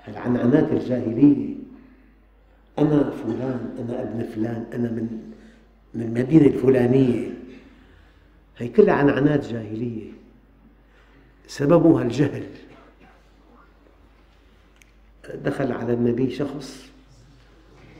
العنعنات 0.08 0.72
الجاهلية 0.72 1.56
أنا 2.80 3.10
فلان 3.10 3.76
أنا 3.80 4.02
ابن 4.02 4.24
فلان 4.24 4.66
أنا 4.74 4.90
من 4.92 5.34
من 5.94 6.02
المدينة 6.02 6.46
الفلانية. 6.46 7.30
هي 8.58 8.68
كلها 8.68 8.94
عنعنات 8.94 9.46
جاهلية. 9.46 10.12
سببها 11.48 12.04
الجهل. 12.04 12.44
دخل 15.46 15.72
على 15.72 15.94
النبي 15.94 16.32
شخص 16.32 16.90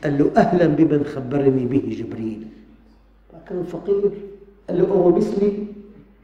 قال 0.04 0.18
له 0.18 0.32
أهلا 0.36 0.66
بمن 0.66 1.04
خبرني 1.04 1.66
به 1.66 1.96
جبريل. 1.98 2.48
كان 3.48 3.64
فقير. 3.64 4.10
قال 4.68 4.78
له 4.78 4.84
أهو 4.84 5.16
مثلي. 5.16 5.66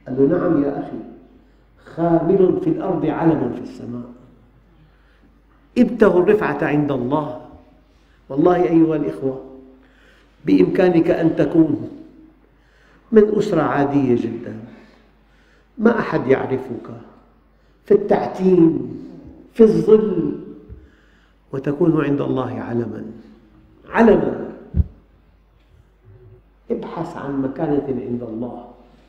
قال 0.06 0.16
له 0.18 0.38
نعم 0.38 0.64
يا 0.64 0.80
أخي. 0.80 1.13
خامل 1.84 2.60
في 2.64 2.70
الأرض 2.70 3.06
علم 3.06 3.52
في 3.54 3.60
السماء. 3.60 4.10
ابتغوا 5.78 6.22
الرفعة 6.22 6.58
عند 6.64 6.92
الله. 6.92 7.40
والله 8.28 8.62
أيها 8.62 8.96
الإخوة 8.96 9.44
بإمكانك 10.46 11.10
أن 11.10 11.36
تكون 11.36 11.90
من 13.12 13.38
أسرة 13.38 13.62
عادية 13.62 14.16
جدا. 14.16 14.56
ما 15.78 15.98
أحد 15.98 16.26
يعرفك 16.26 16.86
في 17.84 17.94
التعتيم 17.94 18.94
في 19.54 19.62
الظل. 19.62 20.40
وتكون 21.52 22.04
عند 22.04 22.20
الله 22.20 22.60
علما. 22.60 23.04
علما. 23.90 24.50
ابحث 26.70 27.16
عن 27.16 27.42
مكانة 27.42 27.86
عند 28.08 28.22
الله. 28.22 28.64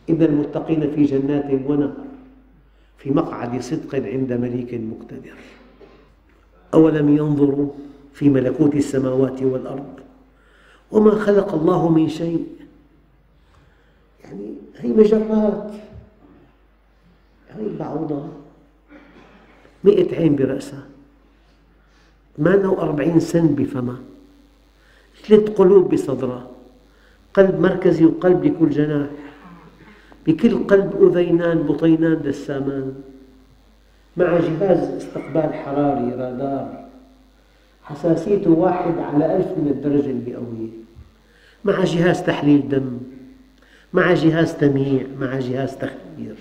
إن 0.09 0.21
المتقين 0.21 0.91
في 0.91 1.03
جنات 1.03 1.51
ونهر. 1.69 1.93
في 2.97 3.11
مقعد 3.11 3.61
صدق 3.61 3.95
عند 3.95 4.33
مليك 4.33 4.73
مقتدر. 4.73 5.35
أولم 6.73 7.17
ينظروا 7.17 7.69
في 8.13 8.29
ملكوت 8.29 8.75
السماوات 8.75 9.43
والأرض 9.43 9.99
وما 10.91 11.11
خلق 11.11 11.53
الله 11.53 11.89
من 11.89 12.09
شيء؟ 12.09 12.47
يعني 14.23 14.53
هي 14.77 14.89
مجرات 14.89 15.71
هي 17.49 17.69
بعوضة. 17.79 18.27
مئة 19.83 20.15
عين 20.15 20.35
برأسها. 20.35 20.83
48 22.37 23.19
سن 23.19 23.47
بفمها. 23.47 23.99
ثلاث 25.23 25.49
قلوب 25.49 25.93
بصدرها. 25.93 26.47
قلب 27.33 27.59
مركزي 27.59 28.05
وقلب 28.05 28.45
لكل 28.45 28.69
جناح. 28.69 29.07
بكل 30.27 30.67
قلب 30.67 31.03
أذينان 31.03 31.57
بطينان 31.57 32.21
دسامان 32.21 32.93
مع 34.17 34.39
جهاز 34.39 34.89
استقبال 34.89 35.53
حراري 35.53 36.15
رادار. 36.15 36.85
حساسيته 37.83 38.51
واحد 38.51 38.97
على 38.97 39.35
ألف 39.35 39.47
من 39.47 39.67
الدرجة 39.67 40.09
المئوية 40.09 40.69
مع 41.65 41.83
جهاز 41.83 42.23
تحليل 42.23 42.69
دم. 42.69 42.97
مع 43.93 44.13
جهاز 44.13 44.53
تمييع 44.53 45.05
مع 45.19 45.39
جهاز 45.39 45.75
تخدير. 45.75 46.35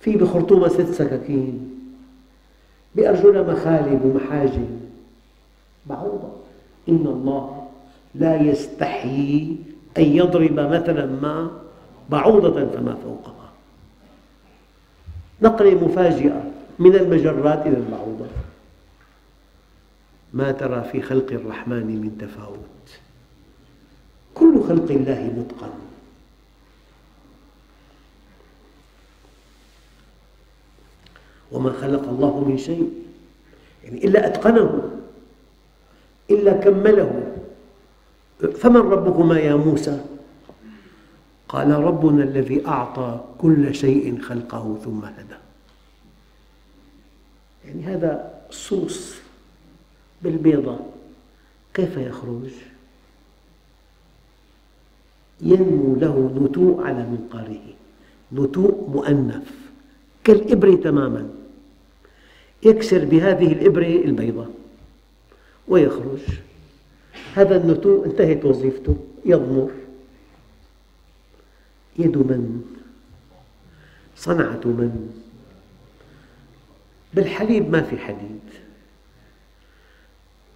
في 0.00 0.16
بخرطومة 0.16 0.68
ست 0.68 0.90
سكاكين. 0.90 1.70
بأرجلها 2.94 3.52
مخالب 3.52 4.04
ومحاجم 4.04 4.66
بعوضة. 5.86 6.32
إن 6.88 7.06
الله 7.06 7.68
لا 8.14 8.42
يستحيي 8.42 9.56
أن 9.98 10.02
يضرب 10.02 10.60
مثلا 10.60 11.06
ما 11.06 11.50
بعوضة 12.12 12.66
فما 12.66 12.94
فوقها. 12.94 13.52
نقلة 15.42 15.74
مفاجئة 15.88 16.50
من 16.78 16.94
المجرات 16.94 17.66
إلى 17.66 17.76
البعوضة. 17.76 18.26
ما 20.32 20.52
ترى 20.52 20.84
في 20.92 21.02
خلق 21.02 21.32
الرحمن 21.32 21.86
من 21.86 22.18
تفاوت؟ 22.18 23.00
كل 24.34 24.62
خلق 24.68 24.90
الله 24.90 25.32
متقن. 25.36 25.72
وما 31.52 31.72
خلق 31.72 32.08
الله 32.08 32.44
من 32.48 32.58
شيء 32.58 32.92
يعني 33.84 34.04
إلا 34.04 34.26
أتقنه 34.26 34.90
إلا 36.30 36.52
كمله. 36.52 37.32
فمن 38.56 38.80
ربكما 38.80 39.38
يا 39.38 39.54
موسى؟ 39.54 40.04
قال 41.52 41.70
ربنا 41.70 42.24
الذي 42.24 42.66
أعطى 42.66 43.20
كل 43.38 43.74
شيء 43.74 44.20
خلقه 44.20 44.78
ثم 44.84 45.04
هدى. 45.04 45.34
يعني 47.64 47.82
هذا 47.82 48.40
صوص 48.50 49.14
بالبيضة. 50.22 50.78
كيف 51.74 51.96
يخرج؟ 51.96 52.50
ينمو 55.40 55.96
له 55.96 56.40
نتوء 56.40 56.82
على 56.82 57.06
منقاره. 57.06 57.64
نتوء 58.32 58.90
مؤنث. 58.90 59.50
كالإبرة 60.24 60.74
تماما. 60.74 61.30
يكسر 62.62 63.04
بهذه 63.04 63.52
الإبرة 63.52 64.04
البيضة. 64.04 64.46
ويخرج. 65.68 66.20
هذا 67.34 67.56
النتوء 67.56 68.06
انتهت 68.06 68.44
وظيفته. 68.44 68.96
يضمر. 69.24 69.81
يد 71.98 72.16
من 72.16 72.64
صنعة 74.16 74.60
من. 74.64 75.22
بالحليب 77.14 77.70
ما 77.70 77.82
في 77.82 77.98
حديد. 77.98 78.40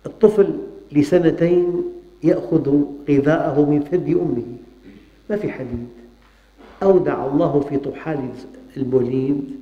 الطفل 0.06 0.58
لسنتين 0.92 1.82
يأخذ 2.22 2.82
غذاءه 3.08 3.70
من 3.70 3.88
ثدي 3.90 4.12
أمه. 4.12 4.56
ما 5.30 5.36
في 5.36 5.52
حديد. 5.52 5.88
أودع 6.82 7.26
الله 7.26 7.60
في 7.60 7.76
طحال 7.76 8.28
البوليد 8.76 9.60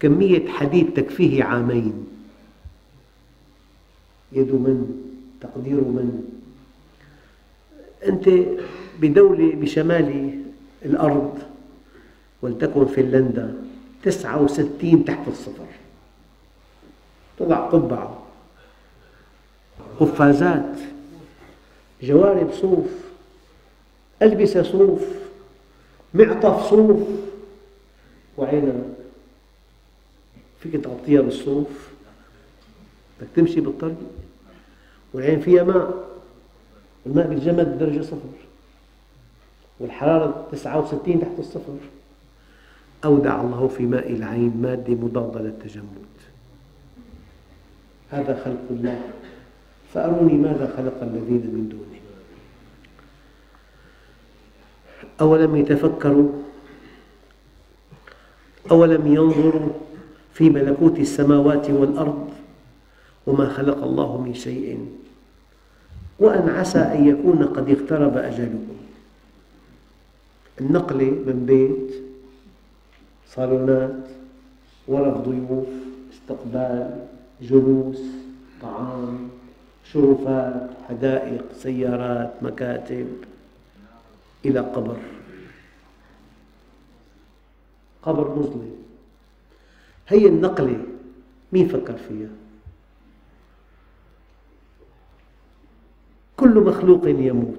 كمية 0.00 0.48
حديد 0.48 0.94
تكفيه 0.94 1.44
عامين. 1.44 2.06
يد 4.32 4.52
من 4.52 5.02
تقدير 5.40 5.74
من. 5.74 6.24
أنت 8.06 8.28
بدولة 9.00 9.54
بشمال 9.54 10.41
الأرض 10.84 11.38
ولتكن 12.42 12.86
فنلندا 12.86 13.54
تسعة 14.02 14.42
وستين 14.42 15.04
تحت 15.04 15.28
الصفر. 15.28 15.66
تضع 17.38 17.56
قبعة. 17.56 18.22
قفازات. 20.00 20.78
جوارب 22.02 22.52
صوف. 22.52 22.86
ألبسة 24.22 24.62
صوف. 24.62 25.04
معطف 26.14 26.70
صوف. 26.70 27.08
وعينك 28.36 28.74
فيك 30.60 30.84
تغطيها 30.84 31.20
بالصوف. 31.20 31.88
بدك 33.20 33.30
تمشي 33.36 33.60
بالطريق. 33.60 33.96
والعين 35.14 35.40
فيها 35.40 35.64
ماء. 35.64 36.04
الماء 37.06 37.26
بالجمد 37.26 37.78
درجة 37.78 38.02
صفر. 38.02 38.51
والحرارة 39.80 40.46
69 40.52 41.20
تحت 41.20 41.38
الصفر. 41.38 41.76
أودع 43.04 43.40
الله 43.40 43.68
في 43.68 43.86
ماء 43.86 44.12
العين 44.12 44.52
مادة 44.62 44.94
مضادة 44.94 45.40
للتجمد. 45.40 46.12
هذا 48.10 48.42
خلق 48.44 48.64
الله. 48.70 49.00
فأروني 49.94 50.32
ماذا 50.32 50.74
خلق 50.76 51.02
الذين 51.02 51.44
من 51.54 51.68
دونه. 51.68 52.00
أولم 55.20 55.56
يتفكروا؟ 55.56 56.28
أولم 58.70 59.06
ينظروا 59.06 59.68
في 60.34 60.50
ملكوت 60.50 60.98
السماوات 60.98 61.70
والأرض 61.70 62.30
وما 63.26 63.48
خلق 63.48 63.82
الله 63.82 64.20
من 64.20 64.34
شيء؟ 64.34 64.86
وأن 66.18 66.48
عسى 66.48 66.78
أن 66.78 67.08
يكون 67.08 67.44
قد 67.44 67.70
اقترب 67.70 68.16
أجلهم. 68.16 68.68
النقلة 70.60 71.10
من 71.10 71.46
بيت 71.46 72.02
صالونات 73.26 74.08
ورف 74.88 75.16
ضيوف 75.16 75.68
استقبال 76.12 77.06
جلوس 77.42 78.00
طعام 78.62 79.30
شرفات 79.84 80.70
حدائق 80.88 81.52
سيارات 81.52 82.42
مكاتب 82.42 83.08
إلى 84.44 84.60
قبر. 84.60 84.96
قبر 88.02 88.38
مظلم. 88.38 88.76
هي 90.08 90.26
النقلة 90.26 90.86
مين 91.52 91.68
فكر 91.68 91.96
فيها؟ 91.96 92.28
كل 96.36 96.60
مخلوق 96.60 97.08
يموت. 97.08 97.58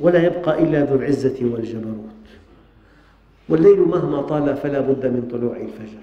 ولا 0.00 0.22
يبقى 0.26 0.62
إلا 0.62 0.84
ذو 0.84 0.96
العزة 0.96 1.52
والجبروت. 1.52 2.06
والليل 3.48 3.80
مهما 3.80 4.22
طال 4.22 4.56
فلا 4.56 4.80
بد 4.80 5.06
من 5.06 5.28
طلوع 5.32 5.56
الفجر. 5.56 6.02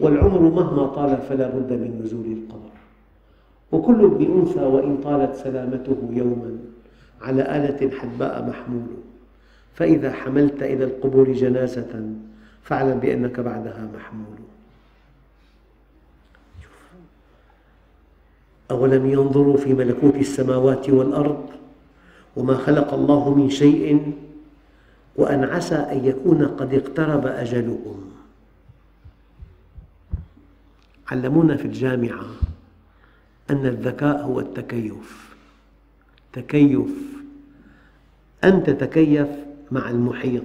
والعمر 0.00 0.40
مهما 0.40 0.86
طال 0.86 1.18
فلا 1.28 1.48
بد 1.48 1.72
من 1.72 2.00
نزول 2.04 2.26
القمر. 2.26 2.70
وكل 3.72 4.04
ابن 4.04 4.38
أنثى 4.38 4.60
وإن 4.60 4.96
طالت 4.96 5.34
سلامته 5.34 5.96
يوما 6.10 6.58
على 7.20 7.42
آلة 7.42 7.98
حدباء 7.98 8.48
محمول. 8.48 8.86
فإذا 9.74 10.12
حملت 10.12 10.62
إلى 10.62 10.84
القبور 10.84 11.32
جنازة 11.32 12.12
فاعلم 12.62 12.98
بأنك 12.98 13.40
بعدها 13.40 13.88
محمول. 13.94 14.38
أولم 18.70 19.10
ينظروا 19.10 19.56
في 19.56 19.74
ملكوت 19.74 20.14
السماوات 20.14 20.90
والأرض؟ 20.90 21.57
وما 22.38 22.54
خلق 22.56 22.94
الله 22.94 23.34
من 23.34 23.50
شيء 23.50 24.12
وأن 25.16 25.44
عسى 25.44 25.74
أن 25.74 26.04
يكون 26.04 26.46
قد 26.46 26.74
اقترب 26.74 27.26
أجلهم 27.26 28.10
علمونا 31.10 31.56
في 31.56 31.64
الجامعة 31.64 32.24
أن 33.50 33.66
الذكاء 33.66 34.22
هو 34.22 34.40
التكيف. 34.40 35.34
تكيف. 36.32 36.90
أن 38.44 38.62
تتكيف 38.64 39.28
مع 39.70 39.90
المحيط. 39.90 40.44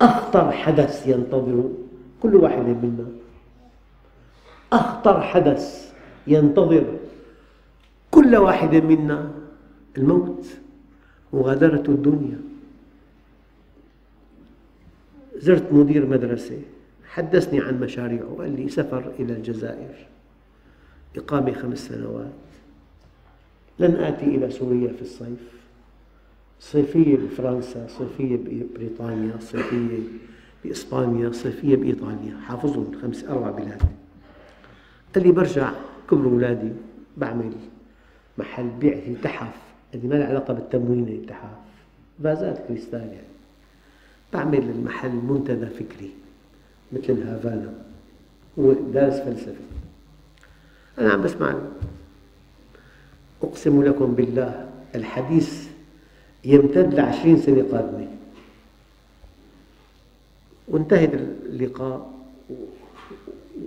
أخطر 0.00 0.52
حدث 0.52 1.06
ينتظر 1.06 1.68
كل 2.22 2.36
واحد 2.36 2.64
منا. 2.64 3.06
أخطر 4.72 5.20
حدث 5.20 5.92
ينتظر 6.26 6.84
كل 8.10 8.36
واحد 8.36 8.74
منا. 8.74 9.43
الموت 9.98 10.46
مغادرة 11.32 11.84
الدنيا. 11.88 12.40
زرت 15.36 15.72
مدير 15.72 16.06
مدرسة 16.06 16.62
حدثني 17.08 17.60
عن 17.60 17.80
مشاريعه 17.80 18.36
قال 18.38 18.60
لي 18.60 18.68
سفر 18.68 19.12
إلى 19.18 19.32
الجزائر 19.32 20.06
إقامة 21.16 21.52
خمس 21.52 21.88
سنوات. 21.88 22.32
لن 23.78 23.94
آتي 23.94 24.24
إلى 24.24 24.50
سوريا 24.50 24.92
في 24.92 25.02
الصيف. 25.02 25.54
صيفية 26.60 27.16
بفرنسا 27.16 27.86
صيفية 27.86 28.36
ببريطانيا 28.36 29.36
صيفية 29.40 29.98
بإسبانيا 30.64 31.32
صيفية 31.32 31.76
بإيطاليا. 31.76 32.36
حافظهم 32.46 33.00
خمس 33.02 33.24
أربع 33.24 33.50
بلاد. 33.50 33.82
قال 35.14 35.26
لي 35.26 35.32
برجع 35.32 35.72
كبروا 36.10 36.32
أولادي 36.32 36.72
بعمل 37.16 37.52
محل 38.38 38.68
بيع 38.68 39.14
تحف. 39.22 39.73
اللي 39.94 40.08
ما 40.08 40.14
له 40.14 40.24
علاقة 40.24 40.54
بالتموين 40.54 41.08
التحف 41.08 41.48
فازات 42.24 42.58
كريستال 42.68 43.00
يعني. 43.00 43.34
بعمل 44.32 44.58
المحل 44.58 45.10
منتدى 45.10 45.66
فكري 45.66 46.10
مثل 46.92 47.12
الهافانا 47.12 47.72
هو 48.58 48.72
دارس 48.72 49.14
فلسفة 49.14 49.54
أنا 50.98 51.12
عم 51.12 51.22
بسمع 51.22 51.54
أقسم 53.42 53.82
لكم 53.82 54.14
بالله 54.14 54.68
الحديث 54.94 55.68
يمتد 56.44 56.94
لعشرين 56.94 57.40
سنة 57.40 57.62
قادمة. 57.72 58.08
وانتهت 60.68 61.14
اللقاء 61.14 62.10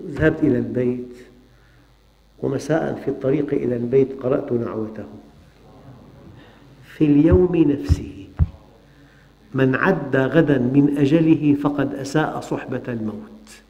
ذهبت 0.07 0.39
إلى 0.43 0.57
البيت 0.57 1.15
ومساء 2.39 3.01
في 3.05 3.07
الطريق 3.07 3.53
إلى 3.53 3.75
البيت 3.75 4.21
قرأت 4.23 4.51
نعوته. 4.51 5.05
في 6.97 7.05
اليوم 7.05 7.55
نفسه. 7.55 8.27
من 9.53 9.75
عد 9.75 10.15
غدا 10.15 10.57
من 10.57 10.97
أجله 10.97 11.55
فقد 11.61 11.95
أساء 11.95 12.41
صحبة 12.41 12.81
الموت. 12.87 13.61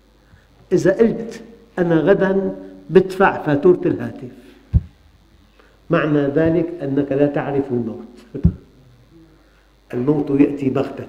إذا 0.71 0.97
قلت 0.97 1.41
أنا 1.79 1.95
غدا 1.95 2.55
بدفع 2.89 3.43
فاتورة 3.43 3.81
الهاتف. 3.85 4.31
معنى 5.89 6.19
ذلك 6.19 6.73
أنك 6.81 7.11
لا 7.11 7.27
تعرف 7.27 7.71
الموت. 7.71 8.07
الموت 9.93 10.41
يأتي 10.41 10.69
بغتة. 10.69 11.07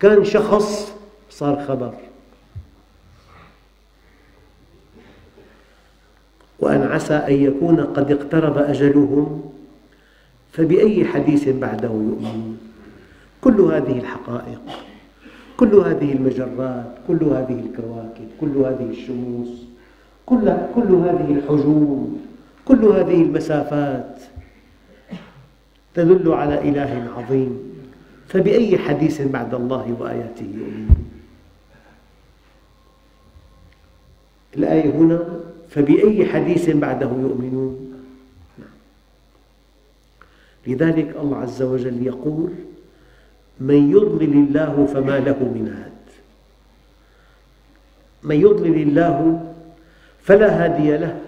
كان 0.00 0.24
شخص 0.24 0.92
صار 1.30 1.64
خبر. 1.68 1.94
وأن 6.58 6.82
عسى 6.82 7.14
أن 7.14 7.34
يكون 7.34 7.80
قد 7.80 8.12
اقترب 8.12 8.58
أجلهم 8.58 9.52
فبأي 10.52 11.04
حديث 11.04 11.48
بعده 11.48 11.88
يؤمنون؟ 11.88 12.58
كل 13.40 13.60
هذه 13.60 13.98
الحقائق 13.98 14.60
كل 15.56 15.74
هذه 15.74 16.12
المجرات 16.12 16.94
كل 17.08 17.24
هذه 17.24 17.60
الكواكب 17.66 18.28
كل 18.40 18.56
هذه 18.56 18.86
الشموس 18.90 19.48
كل, 20.26 20.52
كل 20.74 20.94
هذه 20.94 21.32
الحجوم 21.32 22.20
كل 22.64 22.84
هذه 22.84 23.22
المسافات 23.22 24.18
تدل 25.94 26.32
على 26.32 26.68
إله 26.68 27.10
عظيم. 27.16 27.58
فبأي 28.28 28.78
حديث 28.78 29.22
بعد 29.22 29.54
الله 29.54 29.96
وآياته 30.00 30.46
يؤمنون؟ 30.54 30.96
الآية 34.56 34.90
هنا 34.90 35.40
فبأي 35.68 36.26
حديث 36.26 36.70
بعده 36.70 37.10
يؤمنون؟ 37.10 37.89
لذلك 40.66 41.16
الله 41.16 41.36
عز 41.36 41.62
وجل 41.62 42.06
يقول 42.06 42.50
من 43.60 43.90
يضلل 43.90 44.32
الله 44.32 44.86
فما 44.94 45.18
له 45.18 45.38
من 45.38 45.68
هاد. 45.76 45.90
من 48.22 48.40
يضلل 48.40 48.82
الله 48.82 49.46
فلا 50.22 50.64
هادي 50.64 50.96
له 50.96 51.20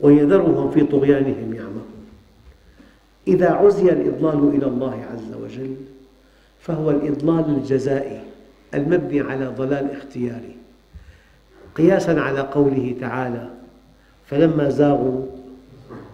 ويذرهم 0.00 0.70
في 0.70 0.84
طغيانهم 0.84 1.54
يعمهون. 1.54 2.06
إذا 3.28 3.50
عزي 3.50 3.92
الإضلال 3.92 4.54
إلى 4.54 4.66
الله 4.66 5.04
عز 5.12 5.34
وجل 5.42 5.76
فهو 6.60 6.90
الإضلال 6.90 7.44
الجزائي 7.48 8.20
المبني 8.74 9.20
على 9.20 9.46
ضلال 9.46 9.90
اختياري. 9.90 10.56
قياسا 11.74 12.10
على 12.20 12.40
قوله 12.40 12.96
تعالى 13.00 13.50
فلما 14.26 14.70
زاغوا 14.70 15.37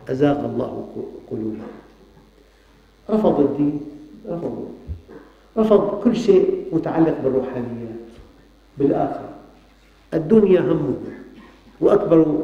أزاغ 0.08 0.44
الله 0.44 0.88
قلوبهم. 1.30 1.72
رفض 3.10 3.40
الدين 3.40 3.80
رفضوا 4.28 4.68
رفض 5.58 6.00
كل 6.04 6.16
شيء 6.16 6.64
متعلق 6.72 7.16
بالروحانيات 7.24 8.04
بالآخرة. 8.78 9.28
الدنيا 10.14 10.60
همه 10.60 10.94
وأكبر 11.80 12.42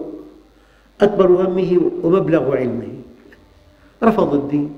أكبر 1.00 1.26
همه 1.26 1.80
ومبلغ 2.02 2.56
علمه. 2.56 2.92
رفض 4.02 4.34
الدين. 4.34 4.70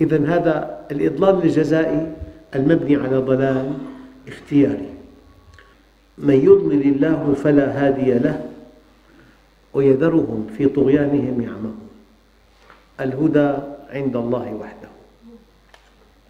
إذا 0.00 0.18
هذا 0.26 0.86
الإضلال 0.90 1.42
الجزائي 1.44 2.12
المبني 2.54 2.96
على 2.96 3.16
ضلال 3.16 3.72
اختياري. 4.28 4.90
من 6.18 6.34
يضلل 6.34 6.82
الله 6.82 7.34
فلا 7.42 7.66
هادي 7.86 8.14
له 8.18 8.50
ويذرهم 9.74 10.46
في 10.58 10.66
طغيانهم 10.66 11.40
يعمهون. 11.40 11.83
الهدى 13.00 13.56
عند 13.90 14.16
الله 14.16 14.54
وحده. 14.54 14.88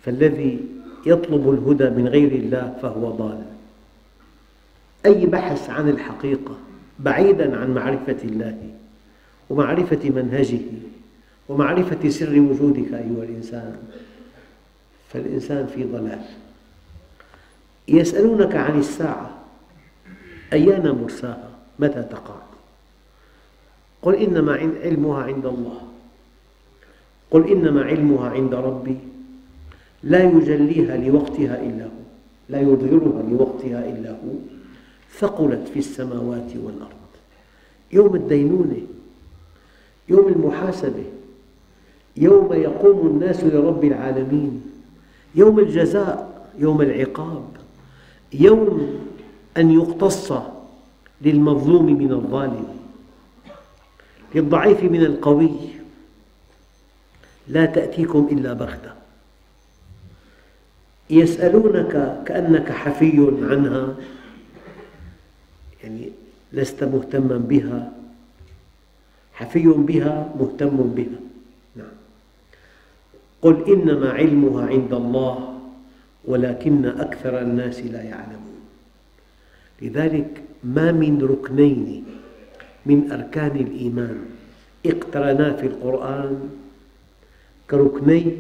فالذي 0.05 0.61
يطلب 1.07 1.51
الهدى 1.51 1.91
من 1.91 2.09
غير 2.09 2.33
الله 2.33 2.79
فهو 2.83 3.11
ضال. 3.11 3.45
أي 5.07 5.27
بحث 5.27 5.71
عن 5.71 5.89
الحقيقة 5.89 6.57
بعيدا 6.99 7.57
عن 7.57 7.75
معرفة 7.75 8.17
الله 8.25 8.59
ومعرفة 9.51 10.11
منهجه 10.11 10.61
ومعرفة 11.49 12.09
سر 12.09 12.41
وجودك 12.41 12.93
أيها 12.93 13.25
الإنسان 13.25 13.77
فالإنسان 15.13 15.67
في 15.67 15.85
ضلال. 15.85 16.25
يسألونك 17.89 18.55
عن 18.55 18.79
الساعة 18.79 19.31
أيان 20.53 20.91
مرساها؟ 21.03 21.51
متى 21.79 22.03
تقع؟ 22.03 22.35
قل 24.03 24.15
إنما 24.15 24.53
علمها 24.85 25.23
عند 25.23 25.47
الله. 25.47 25.94
قل 27.35 27.51
إنما 27.51 27.83
علمها 27.83 28.31
عند 28.31 28.55
ربي 28.55 28.97
لا 30.03 30.23
يجليها 30.23 30.97
لوقتها 30.97 31.63
إلا 31.63 31.85
هو 31.85 32.05
لا 32.49 32.61
يظهرها 32.61 33.23
لوقتها 33.31 33.89
إلا 33.89 34.11
هو 34.11 34.35
ثقلت 35.19 35.69
في 35.73 35.79
السماوات 35.79 36.51
والأرض. 36.57 37.05
يوم 37.93 38.15
الدينونة 38.15 38.77
يوم 40.09 40.29
المحاسبة 40.29 41.05
يوم 42.17 42.53
يقوم 42.53 43.07
الناس 43.07 43.45
لرب 43.45 43.85
العالمين 43.85 44.63
يوم 45.35 45.59
الجزاء 45.59 46.47
يوم 46.59 46.83
العقاب 46.83 47.45
يوم 48.33 49.01
أن 49.57 49.71
يقتص 49.71 50.33
للمظلوم 51.23 51.99
من 51.99 52.13
الظالم 52.13 52.67
للضعيف 54.35 54.85
من 54.85 55.03
القوي. 55.03 55.51
لا 57.49 57.67
تأتيكم 57.67 58.29
إلا 58.33 58.53
بغتة. 58.53 58.93
يسألونك 61.11 62.23
كأنك 62.27 62.73
حفي 62.73 63.19
عنها 63.43 63.95
يعني 65.85 66.09
لست 66.53 66.85
مهتما 66.85 67.37
بها 67.37 67.93
حفي 69.33 69.67
بها 69.69 70.33
مهتم 70.41 70.77
بها. 70.77 71.21
نعم. 71.77 71.97
قل 73.43 73.65
إنما 73.73 74.11
علمها 74.11 74.67
عند 74.67 74.93
الله 74.93 75.59
ولكن 76.25 76.87
أكثر 76.87 77.41
الناس 77.41 77.81
لا 77.81 78.03
يعلمون. 78.03 78.61
لذلك 79.83 80.43
ما 80.65 80.93
من 80.93 81.23
ركنين 81.23 82.05
من 82.87 83.13
أركان 83.13 83.57
الإيمان 83.57 84.25
اقترنا 84.87 85.53
في 85.53 85.67
القرآن 85.67 86.51
كركني 87.71 88.33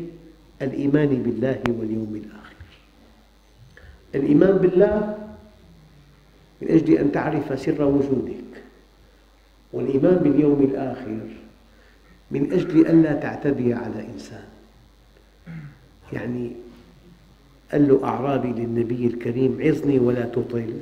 الإيمان 0.62 1.09
بالله 1.09 1.62
واليوم 1.68 2.20
الآخر. 2.25 2.55
الإيمان 4.14 4.57
بالله 4.57 5.18
من 6.62 6.68
أجل 6.68 6.99
أن 6.99 7.12
تعرف 7.12 7.61
سر 7.61 7.85
وجودك 7.85 8.62
والإيمان 9.72 10.16
باليوم 10.16 10.62
الآخر 10.62 11.18
من 12.31 12.53
أجل 12.53 12.87
ألا 12.87 13.12
تعتدي 13.12 13.75
على 13.75 14.07
إنسان. 14.14 14.45
يعني 16.12 16.53
قال 17.72 17.89
له 17.89 18.05
أعرابي 18.05 18.49
للنبي 18.49 19.07
الكريم 19.07 19.59
عظني 19.61 19.99
ولا 19.99 20.25
تطل. 20.25 20.75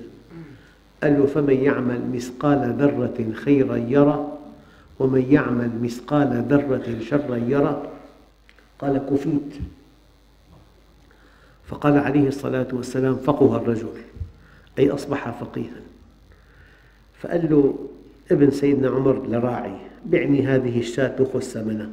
قال 1.03 1.19
له 1.19 1.27
فمن 1.27 1.55
يعمل 1.55 2.01
مثقال 2.13 2.75
ذرة 2.79 3.33
خيرا 3.33 3.77
يرى 3.77 4.39
ومن 4.99 5.27
يعمل 5.31 5.71
مثقال 5.83 6.45
ذرة 6.49 6.99
شرا 7.01 7.37
يرى 7.37 7.92
قال 8.83 8.99
كفيت. 8.99 9.55
فقال 11.65 11.99
عليه 11.99 12.29
الصلاة 12.29 12.69
والسلام 12.73 13.17
فقه 13.17 13.57
الرجل 13.57 13.89
أي 14.79 14.91
أصبح 14.91 15.31
فقيها. 15.31 15.81
فقال 17.21 17.51
له 17.51 17.75
ابن 18.31 18.51
سيدنا 18.51 18.89
عمر 18.89 19.27
لراعي 19.27 19.77
بعني 20.07 20.47
هذه 20.47 20.79
الشاة 20.79 21.23
وخذ 21.23 21.41
ثمنها 21.41 21.89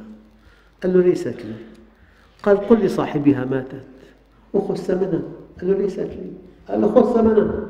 قال 0.82 0.94
له 0.94 1.00
ليست 1.00 1.36
لي. 1.44 1.54
قال 2.42 2.56
قل 2.56 2.78
لصاحبها 2.78 3.44
ماتت 3.44 3.86
وخذ 4.54 4.76
ثمنها 4.76 5.22
قال 5.60 5.70
له 5.70 5.78
ليست 5.78 5.98
لي. 5.98 6.32
قال 6.68 6.80
له 6.80 6.88
خذ 6.88 7.14
ثمنها 7.14 7.68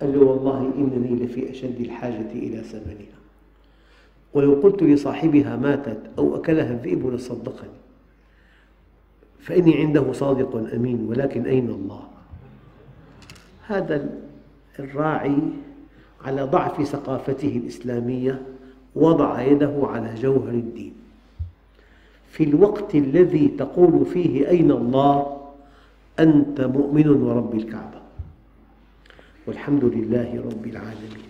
قال 0.00 0.12
له 0.12 0.18
والله 0.18 0.72
إنني 0.76 1.24
لفي 1.24 1.50
أشد 1.50 1.80
الحاجة 1.80 2.32
إلى 2.32 2.62
ثمنها 2.62 3.18
ولو 4.34 4.54
قلت 4.54 4.82
لصاحبها 4.82 5.56
ماتت 5.56 5.98
أو 6.18 6.36
أكلها 6.36 6.70
الذئب 6.70 7.14
لصدقني. 7.14 7.87
فإني 9.40 9.76
عنده 9.76 10.12
صادق 10.12 10.56
أمين 10.74 11.06
ولكن 11.08 11.46
أين 11.46 11.68
الله؟ 11.68 12.02
هذا 13.66 14.08
الراعي 14.78 15.38
على 16.24 16.42
ضعف 16.42 16.82
ثقافته 16.82 17.56
الإسلامية 17.56 18.42
وضع 18.94 19.42
يده 19.42 19.80
على 19.82 20.14
جوهر 20.14 20.48
الدين. 20.48 20.92
في 22.30 22.44
الوقت 22.44 22.94
الذي 22.94 23.48
تقول 23.48 24.06
فيه 24.06 24.48
أين 24.48 24.70
الله 24.70 25.40
أنت 26.18 26.60
مؤمن 26.60 27.08
ورب 27.08 27.54
الكعبة. 27.54 28.00
والحمد 29.46 29.84
لله 29.84 30.44
رب 30.44 30.66
العالمين. 30.66 31.28